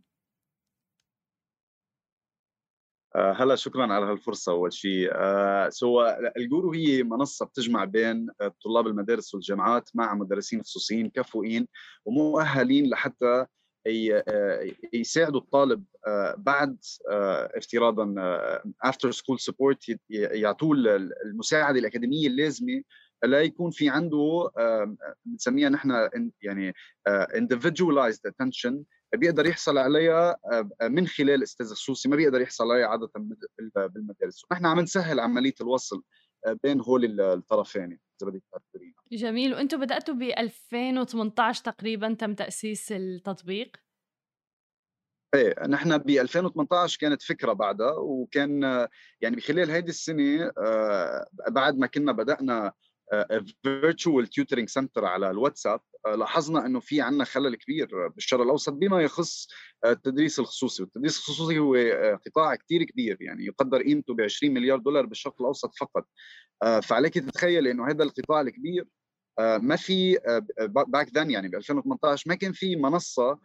آه، 3.15 3.33
هلا 3.33 3.55
شكرا 3.55 3.93
على 3.93 4.05
هالفرصة 4.05 4.51
أول 4.51 4.73
شيء 4.73 5.09
آه، 5.15 5.69
so 5.69 6.01
الجورو 6.38 6.73
هي 6.73 7.03
منصة 7.03 7.45
بتجمع 7.45 7.85
بين 7.85 8.27
طلاب 8.63 8.88
المدارس 8.88 9.33
والجامعات 9.33 9.89
مع 9.93 10.13
مدرسين 10.15 10.61
خصوصيين 10.61 11.09
كفؤين 11.09 11.67
ومؤهلين 12.05 12.89
لحتى 12.89 13.45
يساعدوا 14.93 15.39
الطالب 15.39 15.83
بعد 16.38 16.77
افتراضا 17.55 18.15
after 18.83 19.11
school 19.11 19.39
support 19.39 20.00
يعطوه 20.09 20.75
المساعدة 21.25 21.79
الأكاديمية 21.79 22.27
اللازمة. 22.27 22.83
لا 23.23 23.41
يكون 23.41 23.71
في 23.71 23.89
عنده 23.89 24.51
بنسميها 25.25 25.69
نحن 25.69 26.09
يعني 26.41 26.73
individualized 27.33 28.29
attention 28.29 28.73
بيقدر 29.15 29.45
يحصل 29.45 29.77
عليها 29.77 30.38
من 30.83 31.07
خلال 31.07 31.43
أستاذ 31.43 31.73
خصوصي 31.73 32.09
ما 32.09 32.15
بيقدر 32.15 32.41
يحصل 32.41 32.71
عليها 32.71 32.88
عاده 32.88 33.09
بالمدارس. 33.75 34.45
ونحن 34.51 34.65
عم 34.65 34.79
نسهل 34.79 35.19
عملية 35.19 35.55
الوصل 35.61 36.03
بين 36.63 36.81
هول 36.81 37.21
الطرفين 37.21 38.00
إذا 38.21 38.29
بدك 38.29 38.43
جميل. 39.11 39.53
وأنتم 39.53 39.79
بدأتوا 39.79 40.13
ب 40.13 40.21
2018 40.21 41.63
تقريبا 41.63 42.13
تم 42.13 42.33
تأسيس 42.33 42.91
التطبيق؟ 42.91 43.77
إيه 45.35 45.67
نحن 45.67 45.97
ب 45.97 46.09
2018 46.09 46.99
كانت 46.99 47.21
فكرة 47.21 47.53
بعدها 47.53 47.91
وكان 47.91 48.63
يعني 49.21 49.35
بخلال 49.35 49.71
هذه 49.71 49.89
السنة 49.89 50.51
بعد 51.49 51.77
ما 51.77 51.87
كنا 51.87 52.11
بدأنا 52.11 52.73
virtual 53.63 54.27
tutoring 54.27 54.69
center 54.69 55.05
على 55.05 55.29
الواتساب 55.29 55.81
آه، 56.05 56.15
لاحظنا 56.15 56.65
إنه 56.65 56.79
في 56.79 57.01
عندنا 57.01 57.23
خلل 57.23 57.55
كبير 57.55 58.07
بالشرق 58.07 58.41
الأوسط 58.41 58.73
بما 58.73 59.01
يخص 59.01 59.47
آه، 59.85 59.91
التدريس 59.91 60.39
الخصوصي، 60.39 60.83
والتدريس 60.83 61.17
الخصوصي 61.17 61.59
هو 61.59 61.75
آه، 61.75 62.19
قطاع 62.25 62.55
كثير 62.55 62.83
كبير 62.83 63.17
يعني 63.21 63.45
يقدر 63.45 63.81
قيمته 63.83 64.13
ب 64.13 64.21
20 64.21 64.53
مليار 64.53 64.77
دولار 64.77 65.05
بالشرق 65.05 65.35
الأوسط 65.41 65.75
فقط. 65.75 66.07
فعليك 66.83 67.13
تتخيل 67.13 67.67
إنه 67.67 67.87
هذا 67.89 68.03
القطاع 68.03 68.41
الكبير 68.41 68.87
ما 69.62 69.75
في 69.75 70.17
back 70.88 71.17
then 71.17 71.31
يعني 71.31 71.48
ب 71.48 71.55
2018 71.55 72.29
ما 72.29 72.36
كان 72.36 72.53
في 72.53 72.75
منصة 72.75 73.39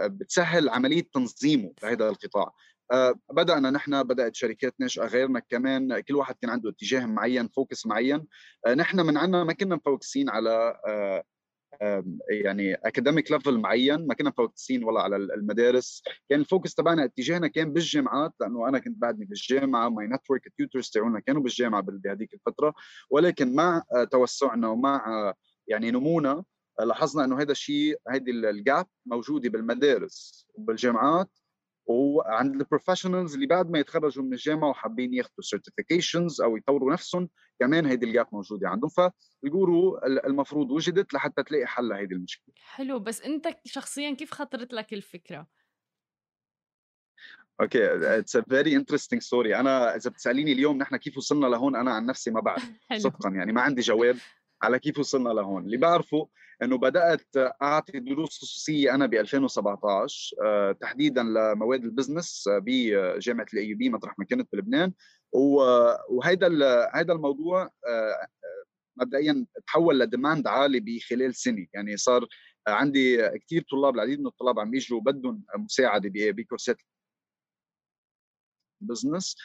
بتسهل 0.00 0.68
عملية 0.68 1.08
تنظيمه 1.12 1.72
لهذا 1.82 2.08
القطاع. 2.08 2.52
آه، 2.92 3.14
بدأنا 3.32 3.70
نحن 3.70 4.02
بدأت 4.02 4.34
شركات 4.34 4.74
ناشئه 4.78 5.04
غيرنا 5.04 5.40
كمان 5.40 6.00
كل 6.00 6.16
واحد 6.16 6.34
كان 6.42 6.50
عنده 6.50 6.70
اتجاه 6.70 7.06
معين 7.06 7.48
focus 7.48 7.86
معين. 7.86 8.26
آه، 8.66 8.74
نحن 8.74 9.00
من 9.00 9.16
عنا 9.16 9.44
ما 9.44 9.52
كنا 9.52 9.76
مفوكسين 9.76 10.30
على 10.30 10.80
آه، 10.86 11.24
يعني 12.30 12.74
academic 12.74 13.32
level 13.32 13.58
معين 13.58 14.06
ما 14.06 14.14
كنا 14.14 14.28
مفوكسين 14.30 14.84
ولا 14.84 15.00
على 15.00 15.16
المدارس. 15.16 16.02
كان 16.28 16.40
ال 16.40 16.46
focus 16.46 16.74
تبعنا 16.74 17.04
اتجاهنا 17.04 17.46
كان 17.46 17.72
بالجامعات 17.72 18.32
لأنه 18.40 18.68
أنا 18.68 18.78
كنت 18.78 18.98
بعدني 18.98 19.24
بالجامعة 19.24 19.88
my 19.88 20.06
network 20.06 20.52
tutors 20.56 20.90
تاعونا 20.90 21.20
كانوا 21.20 21.42
بالجامعة 21.42 21.82
بهذيك 21.82 22.34
الفترة. 22.34 22.74
ولكن 23.10 23.54
مع 23.54 23.82
توسعنا 24.10 24.68
ومع 24.68 25.34
يعني 25.68 25.90
نمونا 25.90 26.44
لاحظنا 26.80 27.24
إنه 27.24 27.40
هذا 27.40 27.52
الشيء 27.52 27.98
هذه 28.08 28.30
ال 28.30 28.44
gap 28.44 28.86
موجودة 29.06 29.48
بالمدارس 29.48 30.46
وبالجامعات. 30.54 31.30
وعند 31.90 32.54
ال 32.54 32.60
professionals 32.60 33.34
اللي 33.34 33.46
بعد 33.46 33.70
ما 33.70 33.78
يتخرجوا 33.78 34.24
من 34.24 34.32
الجامعة 34.32 34.68
وحابين 34.68 35.14
ياخذوا 35.14 35.40
certifications 35.40 36.40
أو 36.40 36.56
يطوروا 36.56 36.92
نفسهم 36.92 37.28
كمان 37.60 37.86
هيدي 37.86 38.06
ال 38.06 38.11
gap 38.11 38.26
موجودة 38.32 38.68
عندهم. 38.68 38.90
فبيقولوا 38.90 40.06
المفروض 40.06 40.70
وجدت 40.70 41.14
لحتى 41.14 41.42
تلاقي 41.42 41.66
حل 41.66 41.88
لهيدي 41.88 42.14
المشكلة. 42.14 42.54
حلو. 42.56 42.98
بس 42.98 43.22
أنت 43.22 43.48
شخصيا 43.64 44.14
كيف 44.14 44.30
خطرت 44.30 44.72
لك 44.72 44.92
الفكرة؟ 44.92 45.46
okay. 47.60 48.18
It's 48.18 48.36
a 48.36 48.42
very 48.42 48.76
interesting 48.76 49.22
story 49.22 49.56
أنا 49.56 49.96
إذا 49.96 50.10
بتسأليني 50.10 50.52
اليوم 50.52 50.78
نحن 50.78 50.96
كيف 50.96 51.16
وصلنا 51.16 51.46
لهون 51.46 51.76
أنا 51.76 51.92
عن 51.92 52.06
نفسي 52.06 52.30
ما 52.30 52.40
بعرف. 52.40 52.70
صدقا 53.04 53.30
يعني 53.30 53.52
ما 53.52 53.60
عندي 53.60 53.80
جواب. 53.80 54.16
على 54.62 54.78
كيف 54.78 54.98
وصلنا 54.98 55.28
لهون. 55.28 55.64
اللي 55.64 55.76
بعرفه 55.76 56.28
إنه 56.62 56.78
بدأت 56.78 57.26
أعطي 57.62 58.00
دروس 58.00 58.38
خصوصية 58.38 58.94
أنا 58.94 59.06
ب 59.06 59.14
2017 59.14 60.36
آه، 60.44 60.72
تحديدا 60.72 61.22
لمواد 61.22 61.84
ال 61.84 61.91
business 61.91 62.48
آه، 62.48 62.58
بجامعه 62.66 63.46
ال 63.54 63.74
AUB 63.74 63.90
مطرح 63.90 64.18
ما 64.18 64.24
كنت 64.24 64.48
بلبنان. 64.52 64.92
وهيدا 65.32 66.48
هيدا 66.94 67.12
الموضوع 67.12 67.62
آه، 67.62 68.26
مبدئيا 68.96 69.46
تحول 69.66 70.00
ل 70.00 70.07
demand 70.07 70.46
عالي 70.46 70.80
بخلال 70.80 71.34
سنة. 71.34 71.66
يعني 71.74 71.96
صار 71.96 72.26
عندي 72.68 73.28
كثير 73.38 73.64
طلاب 73.70 73.94
العديد 73.94 74.20
من 74.20 74.26
الطلاب 74.26 74.58
عم 74.58 74.74
يجوا 74.74 75.00
بدهم 75.00 75.44
مساعدة 75.56 76.10
بكورسات 76.14 76.76
business 78.80 79.36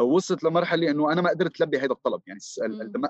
وصلت 0.00 0.44
لمرحلة 0.44 0.90
إنه 0.90 1.12
أنا 1.12 1.20
ما 1.20 1.30
قدرت 1.30 1.60
ألبي 1.60 1.78
هذا 1.78 1.92
الطلب. 1.92 2.22
يعني 2.26 2.40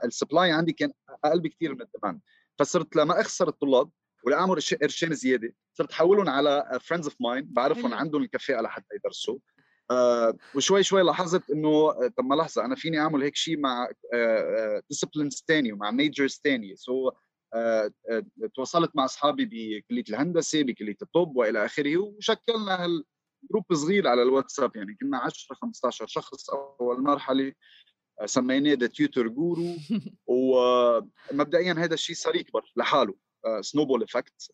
ال 0.04 0.11
supply 0.11 0.52
عندي 0.52 0.72
كان 0.72 0.92
أقل 1.24 1.40
بكثير 1.40 1.74
من 1.74 1.82
ال 1.82 1.87
demand. 1.87 2.20
فصرت 2.58 2.96
لما 2.96 3.20
أخسر 3.20 3.48
الطلاب 3.48 3.90
ولا 4.26 4.36
اعمل 4.36 4.60
قرشين 4.82 5.14
زيادة 5.14 5.54
صرت 5.74 5.90
احولهم 5.90 6.28
على 6.28 6.78
friends 6.80 7.06
of 7.06 7.16
mine 7.20 7.46
بعرفهم 7.50 7.94
عندهم 7.94 8.22
الكفاءه 8.22 8.60
لحتى 8.60 8.94
يدرسوا. 8.94 9.38
آه 9.90 10.36
وشوي 10.54 10.82
شوي 10.82 11.02
لاحظت 11.02 11.50
إنه 11.50 11.92
طب 12.08 12.24
ما 12.24 12.34
لحظة 12.34 12.64
أنا 12.64 12.74
فيني 12.74 12.98
أعمل 12.98 13.22
هيك 13.22 13.36
شيء 13.36 13.58
مع 13.58 13.88
disciplines 14.90 15.34
آه 15.34 15.52
ثانية 15.54 15.72
ومع 15.72 15.90
majors 15.90 16.40
ثانية 16.44 16.74
so 16.74 17.10
آه 17.54 17.90
آه 18.10 18.24
تواصلت 18.54 18.90
مع 18.94 19.04
أصحابي 19.04 19.44
بكلية 19.44 20.04
الهندسة 20.10 20.62
بكلية 20.62 20.96
الطب 21.02 21.36
وإلى 21.36 21.64
آخره 21.64 21.98
وشكلنا 21.98 22.84
هال 22.84 23.04
group 23.42 23.74
صغير 23.74 24.08
على 24.08 24.22
الواتساب 24.22 24.76
يعني 24.76 24.96
كنا 25.00 25.18
10 25.18 25.54
15 25.54 26.06
شخص 26.06 26.50
أول 26.50 27.02
مرحلة 27.02 27.52
سميناه 28.24 28.74
The 28.74 28.86
Tutor 28.86 29.28
Guru 29.28 29.76
ومبدئيا 30.26 31.72
هذا 31.72 31.94
الشيء 31.94 32.16
صار 32.16 32.36
يكبر 32.36 32.72
لحاله 32.76 33.14
snowball 33.60 34.02
effect 34.02 34.50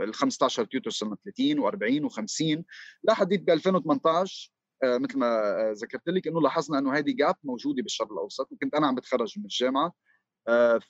ال 0.00 0.14
15 0.14 0.64
tutor 0.64 0.90
صرنا 0.90 1.16
30 1.24 1.70
و40 1.70 2.10
و50 2.10 2.62
لحديت 3.04 3.42
ب 3.42 3.50
2018 3.50 4.52
مثل 4.84 5.18
ما 5.18 5.52
ذكرت 5.82 6.08
لك 6.08 6.26
إنه 6.26 6.40
لاحظنا 6.40 6.78
إنه 6.78 6.94
هذه 6.94 7.14
gap 7.16 7.36
موجودة 7.44 7.82
بالشرق 7.82 8.12
الأوسط 8.12 8.52
وكنت 8.52 8.74
أنا 8.74 8.86
عم 8.86 8.94
بتخرج 8.94 9.38
من 9.38 9.44
الجامعة 9.44 9.92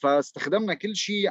فاستخدمنا 0.00 0.74
كل 0.74 0.96
شيء 0.96 1.30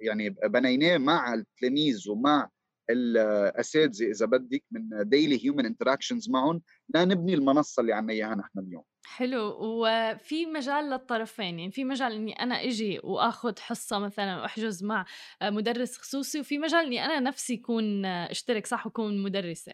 يعني 0.00 0.30
بنيناه 0.30 0.98
مع 0.98 1.34
التلاميذ 1.34 2.10
ومع 2.10 2.50
الأساتذة 2.90 4.10
إذا 4.10 4.26
بدك 4.26 4.64
من 4.70 5.08
daily 5.08 5.44
human 5.44 5.66
interactions 5.66 6.30
معهم 6.30 6.62
لنبني 6.94 7.34
المنصة 7.34 7.80
اللي 7.80 7.92
عنا 7.92 8.12
إياها 8.12 8.34
نحن 8.34 8.58
اليوم. 8.58 8.84
حلو. 9.06 9.56
وفي 9.60 10.46
مجال 10.46 10.90
للطرفين 10.90 11.58
يعني 11.58 11.70
في 11.70 11.84
مجال 11.84 12.12
إني 12.12 12.32
أنا 12.32 12.54
إجي 12.64 13.00
وآخذ 13.04 13.58
حصة 13.58 13.98
مثلا 13.98 14.40
وأحجز 14.40 14.84
مع 14.84 15.04
مدرس 15.42 15.96
خصوصي 15.96 16.40
وفي 16.40 16.58
مجال 16.58 16.86
إني 16.86 17.04
أنا 17.04 17.20
نفسي 17.20 17.54
اكون 17.54 18.06
اشترك 18.06 18.66
صح 18.66 18.86
وكون 18.86 19.22
مدرسة. 19.22 19.72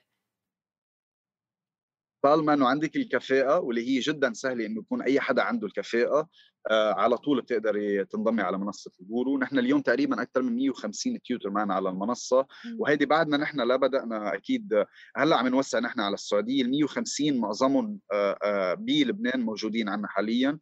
طالما 2.23 2.55
إنه 2.55 2.69
عندك 2.69 2.97
الكفاءة 2.97 3.61
واللي 3.61 3.89
هي 3.89 4.01
جدا 4.01 4.33
سهلة 4.33 4.67
إنه 4.67 4.81
يكون 4.81 5.03
أي 5.03 5.21
حدا 5.21 5.43
عنده 5.43 5.67
الكفاءة 5.67 6.29
آه 6.71 6.93
على 6.93 7.17
طول 7.17 7.41
بتقدري 7.43 8.05
تنضمي 8.05 8.43
على 8.43 8.59
منصة 8.59 8.91
ال 9.01 9.07
Guru. 9.07 9.39
نحن 9.39 9.59
اليوم 9.59 9.81
تقريبا 9.81 10.23
أكثر 10.23 10.43
من 10.43 10.57
150 10.57 11.23
tutor 11.23 11.51
معنا 11.51 11.75
على 11.75 11.89
المنصة. 11.89 12.47
وهيدي 12.79 13.07
بعدنا 13.07 13.37
نحن 13.37 13.61
لا 13.61 13.77
بدأنا 13.77 14.35
أكيد 14.35 14.85
هلأ 15.17 15.37
عم 15.37 15.49
نوسع 15.49 15.79
نحن 15.79 16.01
على 16.01 16.15
السعودية. 16.15 16.63
ال 16.63 16.71
150 16.71 17.39
معظمهم 17.39 17.99
آه 18.13 18.39
آه 18.43 18.75
بلبنان 18.75 19.41
موجودين 19.41 19.89
عندنا 19.89 20.09
حاليا. 20.09 20.59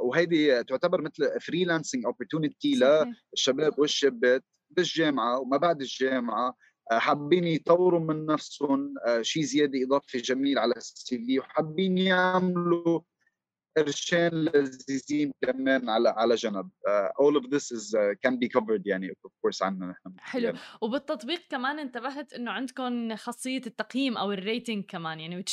وهيدي 0.00 0.64
تعتبر 0.64 1.02
مثل 1.02 1.40
freelancing 1.40 2.04
opportunity 2.04 2.74
للشباب 2.74 3.78
والشابات 3.78 4.44
بالجامعة 4.70 5.38
وما 5.40 5.56
بعد 5.56 5.80
الجامعة. 5.80 6.54
حابين 6.90 7.44
يطوروا 7.44 8.00
من 8.00 8.26
نفسهم 8.26 8.94
آه، 9.06 9.22
شيء 9.22 9.42
زيادة 9.42 9.84
اضافي 9.84 10.18
جميل 10.18 10.58
على 10.58 10.72
ال 10.76 11.18
CV 11.18 11.38
وحابين 11.38 11.98
يعملوا 11.98 13.00
قرشين 13.76 14.28
لذيذين 14.28 15.32
كمان 15.42 15.88
على 15.88 16.08
على 16.08 16.34
جنب. 16.34 16.70
uh, 16.88 17.08
all 17.22 17.36
of 17.36 17.50
this 17.50 17.72
is 17.72 17.94
uh, 17.94 18.14
can 18.26 18.36
be 18.36 18.48
covered 18.48 18.82
يعني 18.86 19.10
of 19.10 19.30
course 19.30 19.62
عندنا 19.62 19.86
نحن 19.86 20.20
حلو. 20.20 20.52
وبالتطبيق 20.80 21.40
كمان 21.50 21.78
انتبهت 21.78 22.32
إنه 22.32 22.50
عندكم 22.50 23.16
خاصية 23.16 23.62
التقييم 23.66 24.16
أو 24.16 24.32
ال 24.32 24.39
rating 24.39 24.84
كمان 24.84 25.20
يعني 25.20 25.44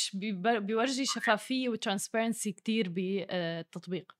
بيورجي 0.58 1.04
شفافية 1.04 1.68
و 1.68 1.75
transparency 1.75 2.52
كثير 2.52 2.88
بالتطبيق 2.88 4.12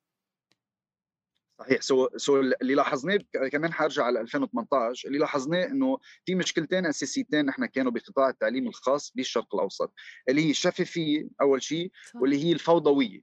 صحيح. 1.58 1.80
so 1.80 2.08
so 2.16 2.40
اللي 2.40 2.74
لاحظناه 2.74 3.18
كمان 3.52 3.72
حارجع 3.72 4.04
على 4.04 4.20
2018 4.20 5.08
اللي 5.08 5.18
لاحظناه 5.18 5.64
إنه 5.66 5.98
في 6.24 6.34
مشكلتين 6.34 6.86
أساسيتين 6.86 7.46
نحن 7.46 7.66
كانوا 7.66 7.92
بقطاع 7.92 8.28
التعليم 8.28 8.68
الخاص 8.68 9.12
بالشرق 9.14 9.54
الأوسط. 9.54 9.92
اللي 10.28 10.46
هي 10.46 10.50
الشفافية 10.50 11.28
أول 11.40 11.62
شيء 11.62 11.90
واللي 12.14 12.44
هي 12.44 12.52
الفوضوية. 12.52 13.20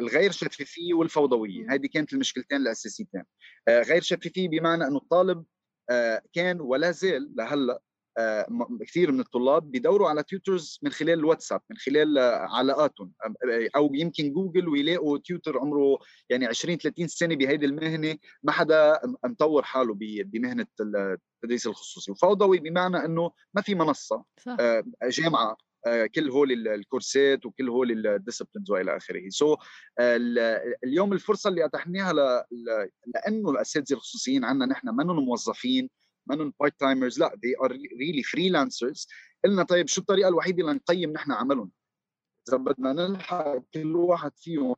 الغير 0.00 0.30
شفافية 0.30 0.94
والفوضوية. 0.94 1.66
هذه 1.70 1.86
كانت 1.86 2.12
المشكلتين 2.12 2.58
الأساسيتين. 2.58 3.22
غير 3.68 4.02
شفافية 4.02 4.48
بمعنى 4.48 4.86
إنه 4.86 4.96
الطالب 4.96 5.44
كان 6.32 6.60
ولا 6.60 6.90
زال 6.90 7.32
لهلأ 7.36 7.72
آه، 7.72 7.80
كثير 8.80 9.12
من 9.12 9.20
الطلاب 9.20 9.70
بيدوروا 9.70 10.08
على 10.08 10.22
tutors 10.22 10.78
من 10.82 10.90
خلال 10.90 11.18
الواتساب 11.18 11.60
من 11.70 11.76
خلال 11.76 12.18
علاقاتهم. 12.50 13.12
أو 13.76 13.94
يمكن 13.94 14.32
جوجل 14.32 14.68
ويلاقوا 14.68 15.18
tutor 15.18 15.58
عمره 15.58 15.98
يعني 16.30 16.46
20 16.46 16.78
30 16.78 17.08
سنة 17.08 17.36
بهيدي 17.36 17.66
المهنة 17.66 18.16
ما 18.42 18.52
حدا 18.52 19.00
مطور 19.24 19.62
حاله 19.62 19.94
بمهنة 20.24 20.66
التدريس 20.80 21.66
الخصوصي. 21.66 22.12
وفوضوي 22.12 22.58
بمعنى 22.58 23.04
إنه 23.04 23.30
ما 23.54 23.62
في 23.62 23.74
منصة 23.74 24.24
صح. 24.40 24.56
آه، 24.60 24.84
جامعة 25.08 25.56
آه، 25.86 26.06
كل 26.06 26.30
هول 26.30 26.68
الكورسات 26.68 27.46
وكل 27.46 27.68
هول 27.68 28.06
ال 28.06 28.11
disciplines 28.11 28.70
وإلى 28.70 28.96
آخره. 28.96 29.28
so 29.28 29.56
so, 29.56 29.58
اليوم 30.84 31.12
الفرصة 31.12 31.50
اللي 31.50 31.64
اتحناها 31.64 32.12
لأنه 33.06 33.50
الأساتذة 33.50 33.96
الخصوصيين 33.96 34.44
عندنا 34.44 34.66
نحن 34.66 34.88
منهم 34.88 35.24
موظفين 35.24 35.90
منهم 36.26 36.52
part-timers 36.60 37.18
لا 37.18 37.28
they 37.28 37.66
are 37.66 37.72
really 37.72 38.22
freelancers. 38.22 39.06
قلنا 39.44 39.62
طيب 39.62 39.88
شو 39.88 40.00
الطريقة 40.00 40.28
الوحيدة 40.28 40.62
لنقيم 40.62 41.12
نحن 41.12 41.32
عملهم؟ 41.32 41.70
إذا 42.48 42.56
بدنا 42.56 42.92
نلحق 42.92 43.58
كل 43.74 43.96
واحد 43.96 44.32
فيهم 44.36 44.74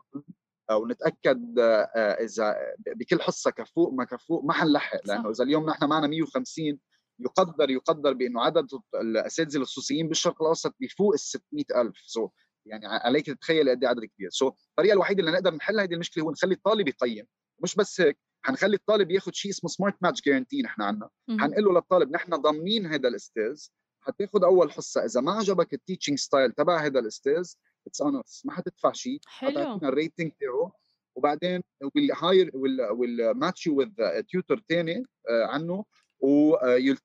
أو 0.71 0.87
نتأكد 0.87 1.59
آه، 1.59 2.13
إذا 2.25 2.57
بكل 2.97 3.23
حصة 3.23 3.51
كفوق 3.51 3.93
ما 3.93 4.05
كفوق 4.05 4.45
ما 4.45 4.53
حنلحق 4.53 5.01
لأنه 5.07 5.31
إذا 5.31 5.45
اليوم 5.45 5.71
نحن 5.71 5.85
معنا 5.85 6.07
150 6.07 6.79
يقدر 7.19 7.71
يقدر 7.71 8.13
بإنه 8.13 8.43
عدد 8.43 8.69
الأساتذة 8.95 9.57
الخصوصيين 9.57 10.09
بالشرق 10.09 10.43
الأوسط 10.43 10.75
بفوق 10.81 11.13
ال 11.13 11.21
600000 11.21 11.97
so 11.97 12.27
so 12.27 12.31
يعني 12.67 12.87
عليك 12.87 13.27
تتخيل 13.27 13.71
قد 13.71 13.85
إيه 13.85 13.91
عدد 13.91 14.05
كبير. 14.05 14.31
so 14.31 14.51
so 14.51 14.55
الطريقة 14.71 14.93
الوحيدة 14.93 15.21
اللي 15.21 15.33
نقدر 15.33 15.55
نحل 15.55 15.81
هذه 15.81 15.95
المشكلة 15.95 16.25
هو 16.25 16.31
نخلي 16.31 16.55
الطالب 16.55 16.89
يقيم. 16.89 17.27
مش 17.63 17.75
بس 17.75 18.01
هيك. 18.01 18.19
حنخلي 18.47 18.77
الطالب 18.77 19.11
ياخذ 19.11 19.33
شيء 19.33 19.51
اسمه 19.51 19.71
smart 19.71 19.95
match 20.03 20.23
guarantee 20.23 20.63
نحن 20.63 20.83
عندنا 20.83 21.09
حنقول 21.29 21.65
له 21.65 21.73
للطالب 21.73 22.11
نحن 22.11 22.31
ضامنين 22.37 22.87
هذا 22.87 23.09
الاستاذ 23.09 23.67
حتاخذ 24.01 24.45
أول 24.45 24.73
حصة. 24.73 25.05
إذا 25.05 25.21
ما 25.21 25.33
عجبك 25.33 25.75
ال 25.75 25.80
teaching 25.80 26.19
style 26.19 26.53
تبع 26.53 26.87
هذا 26.87 26.99
الاستاذ 26.99 27.53
it's 27.87 28.01
on 28.01 28.23
ما 28.45 28.53
حتدفع 28.53 28.93
شيء. 28.93 29.21
حلو. 29.27 29.77
ال 29.83 29.90
rating 29.90 30.33
تاعه. 30.41 30.73
وبعدين 31.17 31.63
we'll 31.95 32.13
hire 32.13 32.51
we'll 32.93 33.31
match 33.31 33.67
you 33.67 33.79
with 33.79 34.23
tutor 34.31 34.63
ثاني 34.69 35.05
عنه 35.29 35.85
و 36.21 36.57
you 36.67 36.97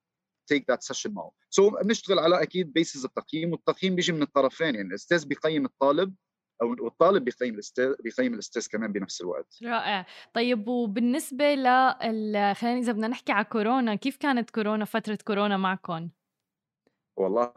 take 0.47 0.69
that 0.69 0.83
session 0.83 1.13
معه. 1.13 1.31
so 1.49 1.69
بنشتغل 1.69 2.19
على 2.19 2.41
أكيد 2.41 2.73
basis 2.73 3.05
التقييم 3.05 3.51
والتقييم 3.51 3.95
بيجي 3.95 4.13
من 4.13 4.21
الطرفين. 4.21 4.75
يعني 4.75 4.87
الاستاذ 4.87 5.25
بيقيم 5.25 5.65
الطالب 5.65 6.15
أو 6.61 6.87
الطالب 6.87 7.23
بيقيم 7.23 7.53
الاستاذ 7.53 7.95
بيقيم 7.99 8.33
الأستاذ 8.33 8.67
كمان 8.71 8.91
بنفس 8.91 9.21
الوقت. 9.21 9.57
رائع. 9.63 10.05
طيب 10.33 10.67
وبالنسبة 10.67 11.53
ل 11.53 11.65
خلينا 12.55 12.79
إذا 12.79 12.91
بدنا 12.91 13.07
نحكي 13.07 13.31
على 13.31 13.45
كورونا 13.45 13.95
كيف 13.95 14.17
كانت 14.17 14.49
كورونا 14.49 14.85
فترة 14.85 15.17
كورونا 15.27 15.57
معكم؟ 15.57 16.09
والله 17.17 17.53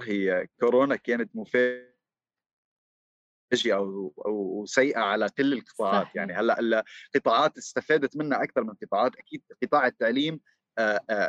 كورونا 0.61 0.97
كانت 0.97 1.37
مفاجئة 1.37 1.95
أو 3.67 4.14
أو 4.27 4.64
سيئه 4.67 4.99
على 4.99 5.29
كل 5.38 5.53
القطاعات. 5.53 6.03
صحيح. 6.03 6.17
يعني 6.17 6.33
هلا 6.33 6.85
القطاعات 7.14 7.59
استفادت 7.59 8.17
منها 8.17 8.43
أكثر 8.43 8.64
من 8.64 8.75
قطاعات. 8.75 9.17
أكيد 9.17 9.43
قطاع 9.62 9.87
التعليم 9.87 10.40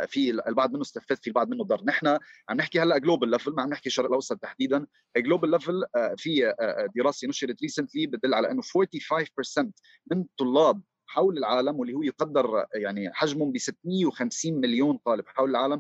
في 0.07 0.29
البعض 0.47 0.73
منه 0.73 0.81
استفاد 0.81 1.17
في 1.17 1.27
البعض 1.27 1.49
منه 1.49 1.63
ضر. 1.63 1.83
نحن 1.85 2.07
عم 2.49 2.57
نحكي 2.57 2.79
هلا 2.79 2.97
global 2.97 3.29
level 3.29 3.51
ما 3.51 3.61
عم 3.61 3.69
نحكي 3.69 3.89
الشرق 3.89 4.05
الأوسط 4.05 4.37
تحديدا. 4.37 4.87
global 5.17 5.51
level 5.51 5.83
آه، 5.95 6.15
في 6.17 6.53
دراسة 6.95 7.27
نشرت 7.27 7.61
recently 7.61 8.07
بتدل 8.07 8.33
على 8.33 8.51
إنه 8.51 8.61
45% 8.61 9.71
من 10.11 10.21
الطلاب 10.21 10.81
حول 11.07 11.37
العالم 11.37 11.79
واللي 11.79 11.93
هو 11.93 12.03
يقدر 12.03 12.65
يعني 12.75 13.13
حجمهم 13.13 13.51
ب 13.51 13.57
650 13.57 14.53
مليون 14.61 14.97
طالب 15.05 15.23
حول 15.27 15.49
العالم 15.49 15.79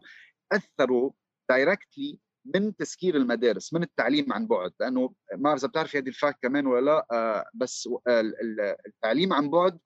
أثروا 0.51 1.11
directly 1.49 2.19
من 2.55 2.75
تسكير 2.75 3.15
المدارس 3.15 3.73
من 3.73 3.83
التعليم 3.83 4.33
عن 4.33 4.47
بعد. 4.47 4.71
لأنه 4.79 5.13
ما 5.33 5.43
بعرف 5.43 5.59
إذا 5.59 5.67
بتعرفي 5.67 5.97
هذه 5.97 6.07
ال 6.07 6.14
fact 6.14 6.43
كمان 6.43 6.67
ولا 6.67 6.85
لا 6.85 7.51
بس 7.53 7.89
التعليم 8.87 9.33
عن 9.33 9.49
بعد 9.49 9.79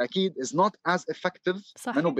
أكيد 0.00 0.38
is 0.40 0.56
not 0.56 0.76
as 0.86 1.04
effective 1.10 1.72
منه 1.96 2.14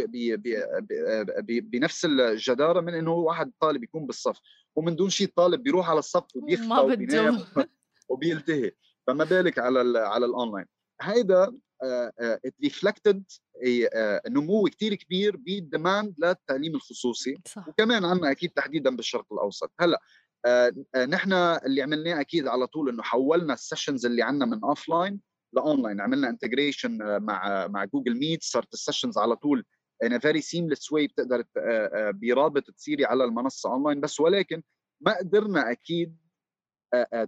بنفس 1.61 2.05
الجدارة 2.05 2.81
من 2.81 2.95
إنه 2.95 3.13
واحد 3.13 3.53
طالب 3.61 3.83
يكون 3.85 4.07
بالصف 4.07 4.41
ومن 4.77 4.97
دون 4.97 5.11
شيء 5.11 5.27
الطالب 5.27 5.63
بيروح 5.63 5.91
على 5.91 5.99
الصف 5.99 6.37
وبيخفى 6.37 6.81
وبينام 6.81 7.45
وبيلتهي. 8.09 8.73
فما 9.07 9.25
بالك 9.25 9.59
على 9.59 9.81
ال 9.81 9.97
على 9.97 10.27
الاونلاين 10.27 10.67
هيدا 11.03 11.53
it 11.83 12.55
reflected 12.63 13.25
نمو 14.29 14.63
كثير 14.63 14.95
كبير 14.95 15.37
بال 15.37 15.56
demand 15.56 16.15
للتعليم 16.19 16.75
الخصوصي. 16.75 17.39
صح. 17.47 17.69
وكمان 17.69 18.05
عندنا 18.05 18.31
أكيد 18.31 18.51
تحديدا 18.51 18.97
بالشرق 18.97 19.33
الأوسط. 19.33 19.73
هلأ 19.81 20.01
نحن 20.97 21.33
اللي 21.33 21.83
عملناه 21.83 22.21
أكيد 22.21 22.47
على 22.47 22.67
طول 22.67 22.89
إنه 22.89 23.03
حولنا 23.03 23.53
ال 23.53 23.59
sessions 23.59 24.07
اللي 24.07 24.23
عندنا 24.23 24.47
من 24.47 24.65
offline 24.65 24.89
ل 24.89 25.21
online 25.53 26.01
عملنا 26.01 26.29
integration 26.29 27.03
آه، 27.03 27.19
مع 27.19 27.67
مع 27.67 27.85
Google 27.85 28.19
Meet 28.19 28.43
صارت 28.43 28.75
ال 28.75 28.80
sessions 28.80 29.19
على 29.19 29.37
طول 29.37 29.65
in 30.03 30.19
very 30.19 30.41
seamless 30.41 30.93
way 30.93 31.07
بتقدر 31.07 31.41
آه، 31.41 31.51
آه، 31.59 32.11
برابط 32.11 32.71
تصيري 32.71 33.05
على 33.05 33.25
المنصة 33.25 33.73
أونلاين 33.73 34.01
بس 34.01 34.21
ولكن 34.21 34.63
ما 35.01 35.19
قدرنا 35.19 35.71
أكيد 35.71 36.17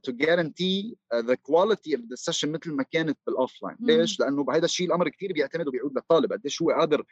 to 0.02 0.12
guarantee 0.12 0.96
the 1.14 1.34
quality 1.34 1.96
of 1.96 2.04
the 2.04 2.16
session 2.16 2.52
مثل 2.52 2.72
ما 2.72 2.82
كانت 2.82 3.18
بال 3.26 3.37
offline 3.37 3.76
ليش؟ 3.80 4.20
لأنه 4.20 4.44
بهذا 4.44 4.64
الشيء 4.64 4.86
الأمر 4.86 5.08
كثير 5.08 5.32
بيعتمد 5.32 5.68
وبيعود 5.68 5.94
للطالب. 5.94 6.32
قديش 6.32 6.62
هو 6.62 6.70
قادر 6.70 7.04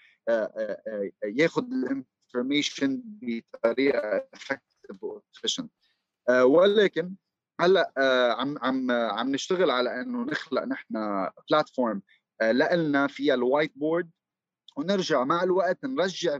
ياخذ 1.24 1.62
ال 1.62 1.74
information 1.74 3.02
بطريقة 3.04 4.28
effective 4.34 5.02
و 5.02 5.09
efficient 5.09 5.72
ولكن 6.30 7.14
هلأ 7.60 7.92
آه، 7.98 8.32
عم 8.32 8.58
عم 8.62 8.90
عم 8.90 9.30
نشتغل 9.32 9.70
على 9.70 10.00
إنه 10.00 10.24
نخلق 10.24 10.64
نحن 10.64 10.86
platform 11.50 12.02
آه، 12.40 12.52
لنا 12.52 13.06
فيها 13.06 13.34
ال 13.34 13.72
whiteboard 13.76 14.10
ونرجع 14.76 15.24
مع 15.24 15.42
الوقت 15.42 15.84
نرجع 15.84 16.38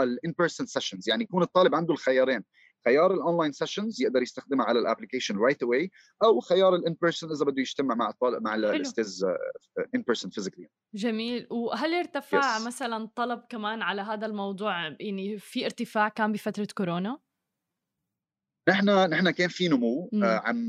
ال 0.00 0.34
in-person 0.38 0.66
sessions 0.66 1.08
يعني 1.08 1.24
يكون 1.24 1.42
الطالب 1.42 1.74
عنده 1.74 1.92
الخيارين 1.92 2.44
خيار 2.84 3.14
ال 3.14 3.19
online 3.19 3.52
sessions 3.52 4.02
يقدر 4.02 4.22
يستخدمها 4.22 4.66
على 4.66 4.78
ال 4.78 4.83
application 4.83 5.38
right 5.38 5.62
away 5.62 5.90
أو 6.24 6.40
خيار 6.40 6.74
ال 6.74 6.96
in-person 7.02 7.30
إذا 7.30 7.44
بده 7.44 7.60
يجتمع 7.60 7.94
مع 7.94 8.10
الطالب 8.10 8.42
مع 8.42 8.54
الأستاذ 8.54 9.24
in 9.94 10.02
person 10.02 10.30
physically 10.30 10.68
جميل. 10.94 11.46
وهل 11.50 11.94
ارتفع 11.94 12.58
yes. 12.58 12.66
مثلا 12.66 13.08
طلب 13.16 13.42
كمان 13.48 13.82
على 13.82 14.02
هذا 14.02 14.26
الموضوع؟ 14.26 14.88
يعني 15.00 15.38
في 15.38 15.64
ارتفاع 15.64 16.08
كان 16.08 16.32
بفترة 16.32 16.68
كورونا؟ 16.74 17.18
نحن 18.68 19.10
نحن 19.10 19.30
كان 19.30 19.48
في 19.48 19.68
نمو 19.68 20.10
آه 20.22 20.42
عم 20.44 20.66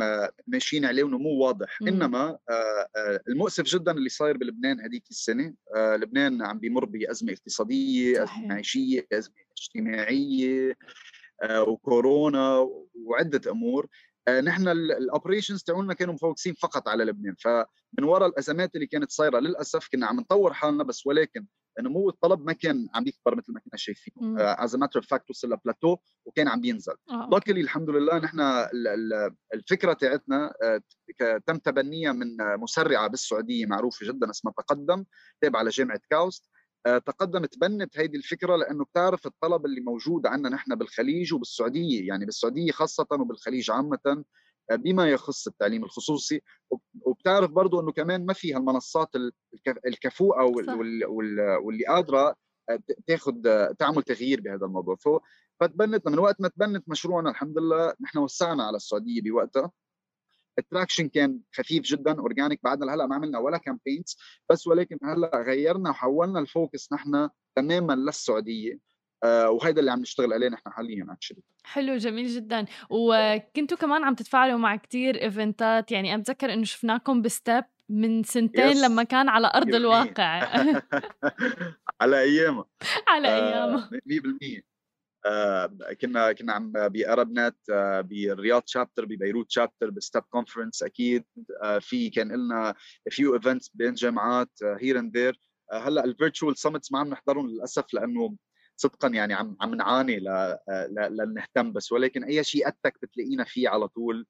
ماشيين 0.47 0.86
عليه 0.86 1.03
ونمو 1.03 1.29
واضح 1.29 1.82
مم. 1.82 1.88
إنما 1.88 2.38
آه 2.49 2.88
آه 2.97 3.19
المؤسف 3.27 3.63
جدا 3.63 3.91
اللي 3.91 4.10
صاير 4.10 4.38
بلبنان 4.38 4.79
هذيك 4.79 5.03
السنة 5.10 5.53
آه 5.75 5.95
لبنان 5.95 6.41
عم 6.41 6.60
بيمر 6.60 6.86
بأزمة 6.86 7.34
اقتصادية 7.34 8.13
صحيح. 8.25 8.38
ازمه 8.38 8.47
معيشية 8.47 9.08
أزمة 9.13 9.36
اجتماعية 9.58 10.77
آه 11.43 11.62
وكورونا 11.63 12.69
وعدة 12.95 13.51
أمور 13.51 13.88
آه 14.27 14.41
نحن 14.41 14.67
ال 14.67 14.76
operations 14.76 15.63
تاعولنا 15.63 15.93
كانوا 15.93 16.13
م 16.13 16.18
focus 16.18 16.43
ين 16.43 16.54
فقط 16.53 16.88
على 16.88 17.03
لبنان 17.03 17.36
فمن 17.39 18.03
وراء 18.03 18.29
الأزمات 18.29 18.75
اللي 18.75 18.88
كانت 18.88 19.12
صايرة 19.12 19.39
للأسف 19.39 19.88
كنا 19.91 20.08
عم 20.08 20.19
نطور 20.19 20.53
حالنا 20.53 20.84
بس 20.84 21.08
ولكن 21.08 21.45
نمو 21.80 22.10
الطلب 22.10 22.46
ما 22.46 22.54
كان 22.54 22.88
عم 22.96 23.08
يكبر 23.08 23.36
مثل 23.36 23.54
ما 23.54 23.60
كنا 23.60 23.78
شايفين 23.78 24.14
as 24.39 24.76
matter 24.76 25.02
fact 25.02 25.30
وصل 25.30 25.54
لبلاتو 25.54 25.98
وكان 26.26 26.48
عم 26.48 26.62
بينزل 26.62 26.94
لكلي 27.32 27.60
آه. 27.60 27.64
الحمد 27.64 27.90
لله 27.90 28.18
نحن 28.18 28.40
الفكرة 29.54 29.94
تاعتنا 29.94 30.54
آه، 30.64 31.38
تم 31.48 31.58
تبنيها 31.58 32.12
من 32.12 32.28
مسرعة 32.40 33.08
بالسعودية 33.08 33.66
معروفة 33.66 34.08
جدا 34.08 34.30
اسمها 34.30 34.54
تقدم 34.58 35.06
تابعة 35.42 35.64
لجامعة 35.64 36.00
كاوست. 36.10 36.50
آه، 36.86 36.98
تقدم 36.98 37.46
تبنت 37.46 38.00
هيدي 38.00 38.18
الفكرة 38.18 38.56
لأنه 38.56 38.86
بتعرف 38.86 39.26
الطلب 39.26 39.66
اللي 39.66 39.82
موجود 39.82 40.26
عندنا 40.26 40.56
نحن 40.56 40.76
بالخليج 40.76 41.34
وبالسعودية 41.34 42.08
يعني 42.08 42.26
بالسعودية 42.26 42.72
خاصة 42.72 43.08
وبالخليج 43.12 43.72
عامة. 43.72 44.24
بما 44.71 45.10
يخص 45.10 45.47
التعليم 45.47 45.84
الخصوصي 45.84 46.41
وبتعرف 47.02 47.52
برضه 47.52 47.82
إنه 47.82 47.91
كمان 47.91 48.26
ما 48.26 48.34
في 48.34 48.54
هالمنصات 48.54 49.10
الكفوءة 49.88 50.43
واللي 51.63 51.86
قادرة 51.86 52.36
تاخذ 53.08 53.34
تعمل 53.73 54.04
تغيير 54.04 54.41
بهذا 54.41 54.65
الموضوع. 54.65 54.97
فتبنت 55.60 56.08
من 56.08 56.19
وقت 56.19 56.41
ما 56.41 56.47
تبنت 56.47 56.89
مشروعنا 56.89 57.30
الحمد 57.30 57.58
لله 57.58 57.93
نحن 58.02 58.17
وسعنا 58.17 58.63
على 58.63 58.78
السعودية 58.78 59.21
بوقتها. 59.21 59.71
ال 60.60 60.65
traction 60.65 61.10
كان 61.10 61.39
خفيف 61.56 61.84
جدا 61.84 62.19
organic 62.19 62.60
بعدنا 62.63 62.93
هلا 62.93 63.06
ما 63.08 63.15
عملنا 63.15 63.39
ولا 63.39 63.58
campaigns 63.58 64.17
بس 64.49 64.67
ولكن 64.67 64.97
هلأ 65.04 65.43
غيرنا 65.47 65.89
وحولنا 65.89 66.39
ال 66.39 66.49
focus 66.49 66.93
نحن 66.93 67.30
تماما 67.56 67.93
للسعودية. 67.93 68.80
آه، 69.24 69.50
وهذا 69.50 69.80
اللي 69.80 69.92
عم 69.92 70.00
نشتغل 70.00 70.34
عليه 70.34 70.50
نحن 70.50 70.70
حاليا 70.70 71.08
actually 71.10 71.41
حلو 71.64 71.98
جميل 71.98 72.28
جدا. 72.28 72.66
وكنتوا 72.90 73.78
كمان 73.78 74.04
عم 74.04 74.16
تتفاعلوا 74.16 74.58
مع 74.58 74.76
كتير 74.76 75.22
event 75.22 75.80
ات 75.80 75.91
يعني 75.92 76.16
اتذكر 76.16 76.54
إنه 76.54 76.64
شفناكم 76.64 77.22
ب 77.22 77.30
STEP 77.30 77.63
من 77.90 78.24
سنتين 78.24 78.74
yes. 78.74 78.84
لما 78.86 79.04
كان 79.04 79.30
على 79.30 79.52
أرض 79.56 79.76
الواقع. 79.76 80.44
على 82.02 82.22
ايامها 82.22 82.66
على 83.08 83.28
ايامها 83.28 83.90
100% 83.90 84.64
كنا 86.02 86.32
كنا 86.32 86.54
عم 86.54 86.72
بارب 86.72 87.32
نت 87.40 87.56
بالرياض 88.06 88.64
شابتر 88.66 89.06
ببيروت 89.06 89.52
شابتر 89.52 89.90
بستاب 89.90 90.24
كونفرنس 90.24 90.84
أكيد. 90.84 91.24
في 91.80 92.10
كان 92.10 92.32
لنا 92.32 92.76
فيو 93.10 93.36
ايفنتس 93.36 93.72
بين 93.74 93.94
جامعات 93.94 94.52
هير 94.82 95.00
اند 95.00 95.18
ذير 95.18 95.40
هلأ 95.74 96.06
الفيرتشوال 96.06 96.58
سمتس 96.58 96.92
ما 96.92 97.00
عم 97.00 97.08
نحضرهم 97.08 97.48
للأسف 97.48 97.94
لأنه 97.94 98.36
صدقا 98.76 99.08
يعني 99.08 99.34
عم 99.34 99.58
عم 99.62 99.76
نعاني 99.76 100.20
لنهتم 101.10 101.72
بس 101.74 101.92
ولكن 101.92 102.24
أي 102.24 102.44
شيء 102.44 102.68
اتك 102.68 102.98
بتلاقينا 103.02 103.44
فيه 103.44 103.70
على 103.70 103.88
طول. 103.88 104.28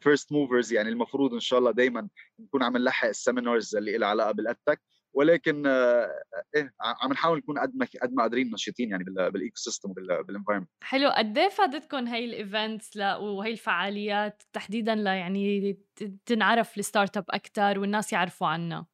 first 0.00 0.32
movers 0.32 0.72
يعني 0.72 0.88
المفروض 0.88 1.34
إن 1.34 1.40
شاء 1.40 1.58
الله 1.58 1.70
دائما 1.70 2.08
نكون 2.40 2.62
عم 2.62 2.76
نلحق 2.76 3.08
ال 3.08 3.16
seminars 3.16 3.76
اللي 3.76 3.98
لها 3.98 4.08
علاقة 4.08 4.32
بال 4.32 4.44
EdTech 4.44 4.82
ولكن 5.14 5.66
إيه 5.66 6.72
عم 6.80 7.12
نحاول 7.12 7.38
نكون 7.38 7.58
قد 7.58 7.76
ما 7.76 7.86
قد 8.02 8.12
ما 8.12 8.22
قادرين 8.22 8.50
نشيطين 8.50 8.90
يعني 8.90 9.04
بال 9.04 9.56
ecosystem 9.56 9.90
وبال 9.90 10.07
environment 10.07 10.68
حلو. 10.82 11.10
قد 11.10 11.38
إيه 11.38 11.48
فادتكم 11.48 12.06
هي 12.06 12.24
ال 12.24 12.34
events 12.34 12.96
وهي 12.96 13.52
الفعاليات 13.52 14.42
تحديدا 14.52 14.94
ل 14.94 15.06
يعني 15.06 15.78
تنعرف 16.26 16.78
ال 16.78 17.16
startup 17.16 17.24
أكثر 17.30 17.78
والناس 17.78 18.12
يعرفوا 18.12 18.46
عنها؟ 18.46 18.86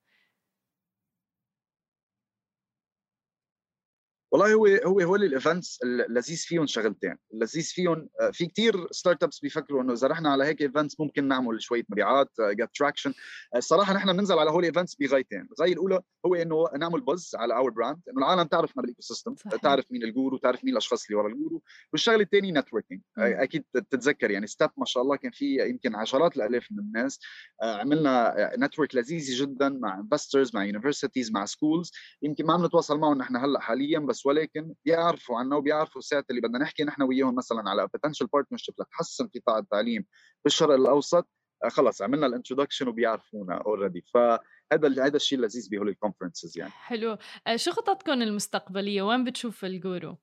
والله 4.32 4.54
هو 4.54 4.66
هو 4.66 5.00
هو 5.00 5.16
ال 5.16 5.25
events 5.25 5.78
اللذيذ 5.84 6.36
فيهم 6.36 6.66
شغلتين، 6.66 7.16
اللذيذ 7.34 7.64
فيهم 7.64 8.08
آه، 8.20 8.30
في 8.30 8.46
كثير 8.46 8.86
startups 8.92 9.40
بيفكروا 9.40 9.82
إنه 9.82 9.92
إذا 9.92 10.06
رحنا 10.06 10.30
على 10.30 10.44
هيك 10.44 10.62
events 10.62 11.00
ممكن 11.00 11.28
نعمل 11.28 11.62
شوية 11.62 11.84
مبيعات 11.88 12.30
get 12.40 12.60
آه، 12.60 12.68
traction، 12.74 13.12
الصراحه 13.56 13.94
نحن 13.94 14.12
بننزل 14.12 14.38
على 14.38 14.50
هول 14.50 14.60
ال 14.60 14.65
events 14.65 14.94
بغايتين، 14.94 15.48
الغاية 15.52 15.72
الأولى 15.72 16.00
هو 16.26 16.34
إنه 16.34 16.64
نعمل 16.78 17.00
buzz 17.00 17.34
على 17.34 17.54
our 17.54 17.70
brand، 17.70 18.00
إنه 18.08 18.18
العالم 18.18 18.42
تعرفنا 18.42 18.82
بال 18.82 19.02
ecosystem، 19.02 19.34
تعرف 19.62 19.84
مين 19.90 20.02
الجورو، 20.02 20.38
تعرف 20.38 20.64
مين 20.64 20.72
الأشخاص 20.72 21.06
اللي 21.06 21.16
ورا 21.18 21.28
الجورو، 21.28 21.62
والشغلة 21.92 22.22
الثانية 22.22 22.52
networking، 22.52 23.00
أكيد 23.18 23.64
بتتذكر 23.74 24.30
يعني 24.30 24.46
STEP 24.46 24.70
ما 24.76 24.84
شاء 24.84 25.02
الله 25.02 25.16
كان 25.16 25.30
في 25.30 25.68
يمكن 25.68 25.94
عشرات 25.94 26.36
الألاف 26.36 26.66
من 26.70 26.78
الناس، 26.78 27.20
آه، 27.62 27.76
عملنا 27.76 28.34
network 28.58 28.94
لذيذه 28.94 29.42
جدا 29.42 29.68
مع 29.68 29.98
investors 29.98 30.54
مع 30.54 30.64
universities 30.64 31.32
مع 31.32 31.44
schools، 31.44 31.92
يمكن 32.22 32.46
ما 32.46 32.54
عم 32.54 32.64
نتواصل 32.66 32.98
معهم 32.98 33.18
نحن 33.18 33.36
هلأ 33.36 33.60
حاليا 33.60 33.98
بس 33.98 34.17
ولكن 34.26 34.74
بيعرفوا 34.84 35.38
عنا 35.38 35.56
وبيعرفوا 35.56 36.00
ساعه 36.00 36.24
اللي 36.30 36.40
بدنا 36.40 36.58
نحكي 36.58 36.84
نحن 36.84 37.02
وياهم 37.02 37.34
مثلا 37.34 37.70
على 37.70 37.88
potential 37.94 38.26
partnership 38.26 38.74
لتحسن 38.80 39.28
قطاع 39.34 39.58
التعليم 39.58 40.06
بالشرق 40.44 40.74
الأوسط 40.74 41.28
آه، 41.64 41.68
خلص 41.68 42.02
عملنا 42.02 42.26
ال 42.26 42.31
introduction 42.31 42.88
وبيعرفونا 42.88 43.62
already 43.66 44.04
فهذا 44.14 45.04
هذا 45.06 45.16
الشيء 45.16 45.38
اللذيذ 45.38 45.68
بهول 45.70 45.88
ال 45.88 45.94
conferences 45.94 46.58
يعني. 46.58 46.70
حلو. 46.70 47.18
آه، 47.46 47.56
شو 47.56 47.70
خططكم 47.70 48.22
المستقبلية؟ 48.22 49.02
وين 49.02 49.24
بتشوف 49.24 49.64
الجورو؟ 49.64 50.18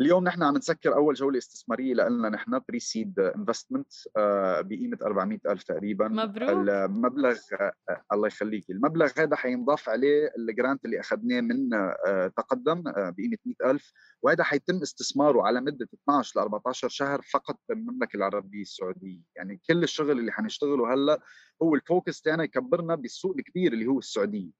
اليوم 0.00 0.24
نحن 0.24 0.42
عم 0.42 0.56
نسكر 0.56 0.94
أول 0.94 1.14
جولة 1.14 1.38
استثمارية 1.38 1.94
لنا 1.94 2.28
نحن 2.28 2.60
pre-seed 2.68 3.20
investment 3.20 3.92
بقيمة 4.60 4.98
400 5.02 5.38
ألف 5.46 5.62
تقريبا. 5.62 6.08
مبروك. 6.08 6.50
المبلغ 6.50 7.38
آه، 7.60 7.72
الله 8.12 8.26
يخليك. 8.26 8.70
المبلغ 8.70 9.10
هذا 9.18 9.36
حينضاف 9.36 9.88
عليه 9.88 10.32
ال 10.38 10.46
grant 10.46 10.84
اللي 10.84 11.00
أخذناه 11.00 11.40
من 11.40 11.74
آه، 11.74 12.32
تقدم 12.36 12.88
آه، 12.88 13.10
بقيمة 13.10 13.36
100 13.46 13.70
ألف. 13.70 13.92
وهذا 14.22 14.44
حيتم 14.44 14.82
استثماره 14.82 15.42
على 15.42 15.60
مدة 15.60 15.88
12 15.94 16.40
ل 16.40 16.42
14 16.42 16.88
شهر 16.88 17.20
فقط 17.32 17.58
بالمملكه 17.68 18.16
العربية 18.16 18.62
السعودية. 18.62 19.22
يعني 19.36 19.60
كل 19.68 19.82
الشغل 19.82 20.18
اللي 20.18 20.32
حنشتغله 20.32 20.94
هلأ 20.94 21.20
هو 21.62 21.74
ال 21.74 21.82
focus 21.82 22.22
تاعنا 22.22 22.44
يكبرنا 22.44 22.94
بالسوق 22.94 23.36
الكبير 23.38 23.72
اللي 23.72 23.86
هو 23.86 23.98
السعودية. 23.98 24.50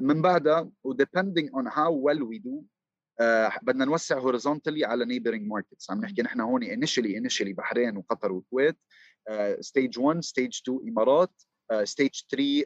من 0.00 0.22
بعدها 0.22 0.70
و 0.84 0.91
depending 0.91 1.50
on 1.54 1.68
how 1.68 1.94
well 1.94 2.22
we 2.22 2.38
do 2.38 2.64
بدنا 3.62 3.84
نوسع 3.84 4.18
horizontally 4.18 4.84
على 4.84 5.04
neighboring 5.04 5.46
markets 5.46 5.90
عم 5.90 6.00
نحكي 6.00 6.22
نحن 6.22 6.40
هون 6.40 6.64
initially 6.64 7.18
initially 7.18 7.52
بحرين 7.52 7.96
وقطر 7.96 8.32
والكويت. 8.32 8.78
stage 9.60 9.98
1 9.98 10.20
stage 10.20 10.60
2 10.62 10.80
إمارات. 10.88 11.42
stage 11.84 12.10
3 12.30 12.64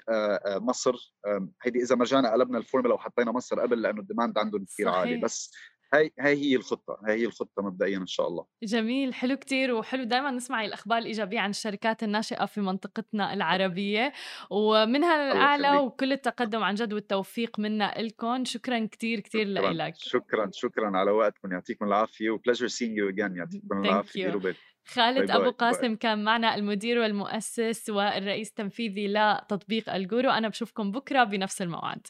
مصر. 0.59 1.15
هيدي 1.63 1.83
إذا 1.83 1.97
ما 1.97 2.03
رجعنا 2.05 2.33
قلبنا 2.33 2.59
الفورمولا 2.59 2.95
وحطينا 2.95 3.33
مصر 3.33 3.61
قبل 3.61 3.83
لأنه 3.83 4.01
ال 4.01 4.06
demand 4.06 4.39
عندهم 4.39 4.65
كثير 4.65 4.89
عالي. 4.89 5.17
بس 5.17 5.53
هي 5.95 6.11
هي 6.21 6.35
هي 6.35 6.57
الخطة 6.57 6.99
هي 7.07 7.13
هي 7.13 7.27
الخطة 7.27 7.63
مبدئيا 7.63 7.99
إن 7.99 8.07
شاء 8.07 8.29
الله. 8.29 8.47
جميل 8.63 9.15
حلو 9.15 9.37
كتير 9.37 9.75
وحلو 9.75 10.05
دائما 10.05 10.31
نسمع 10.31 10.65
الأخبار 10.65 10.99
الإيجابية 10.99 11.41
عن 11.41 11.51
الشركات 11.51 12.03
الناشئة 12.03 12.47
في 12.47 12.61
منطقتنا 12.61 13.35
العربية 13.35 14.13
ومنها 14.51 15.33
الاعلى 15.33 15.77
وكل 15.77 16.13
التقدم 16.13 16.63
عن 16.63 16.75
جد 16.75 16.93
والتوفيق 16.93 17.59
منا 17.59 17.95
لكم 17.99 18.45
شكرا 18.45 18.87
كتير 18.87 19.21
كتير 19.21 19.47
لك 19.47 19.95
شكرا 19.97 20.51
شكرا 20.53 20.97
على 20.97 21.11
وقتكم 21.11 21.53
يعطيكم 21.53 21.85
العافية 21.85 22.31
و 22.31 22.35
pleasure 22.35 22.67
seeing 22.67 22.99
you 22.99 23.09
again 23.09 23.37
يعطيكم 23.37 23.85
العافية 23.85 24.55
خالد 24.85 25.27
bye 25.27 25.37
أبو 25.37 25.51
قاسم 25.51 25.97
كان 25.97 26.25
معنا 26.25 26.55
المدير 26.55 26.99
والمؤسس 26.99 27.91
والرئيس 27.91 28.49
التنفيذي 28.49 29.09
لتطبيق 29.09 29.95
الجورو. 29.95 30.31
أنا 30.31 30.49
بشوفكم 30.49 30.93
بكرة 30.93 31.25
بنفس 31.25 31.63
الموعد. 31.63 32.07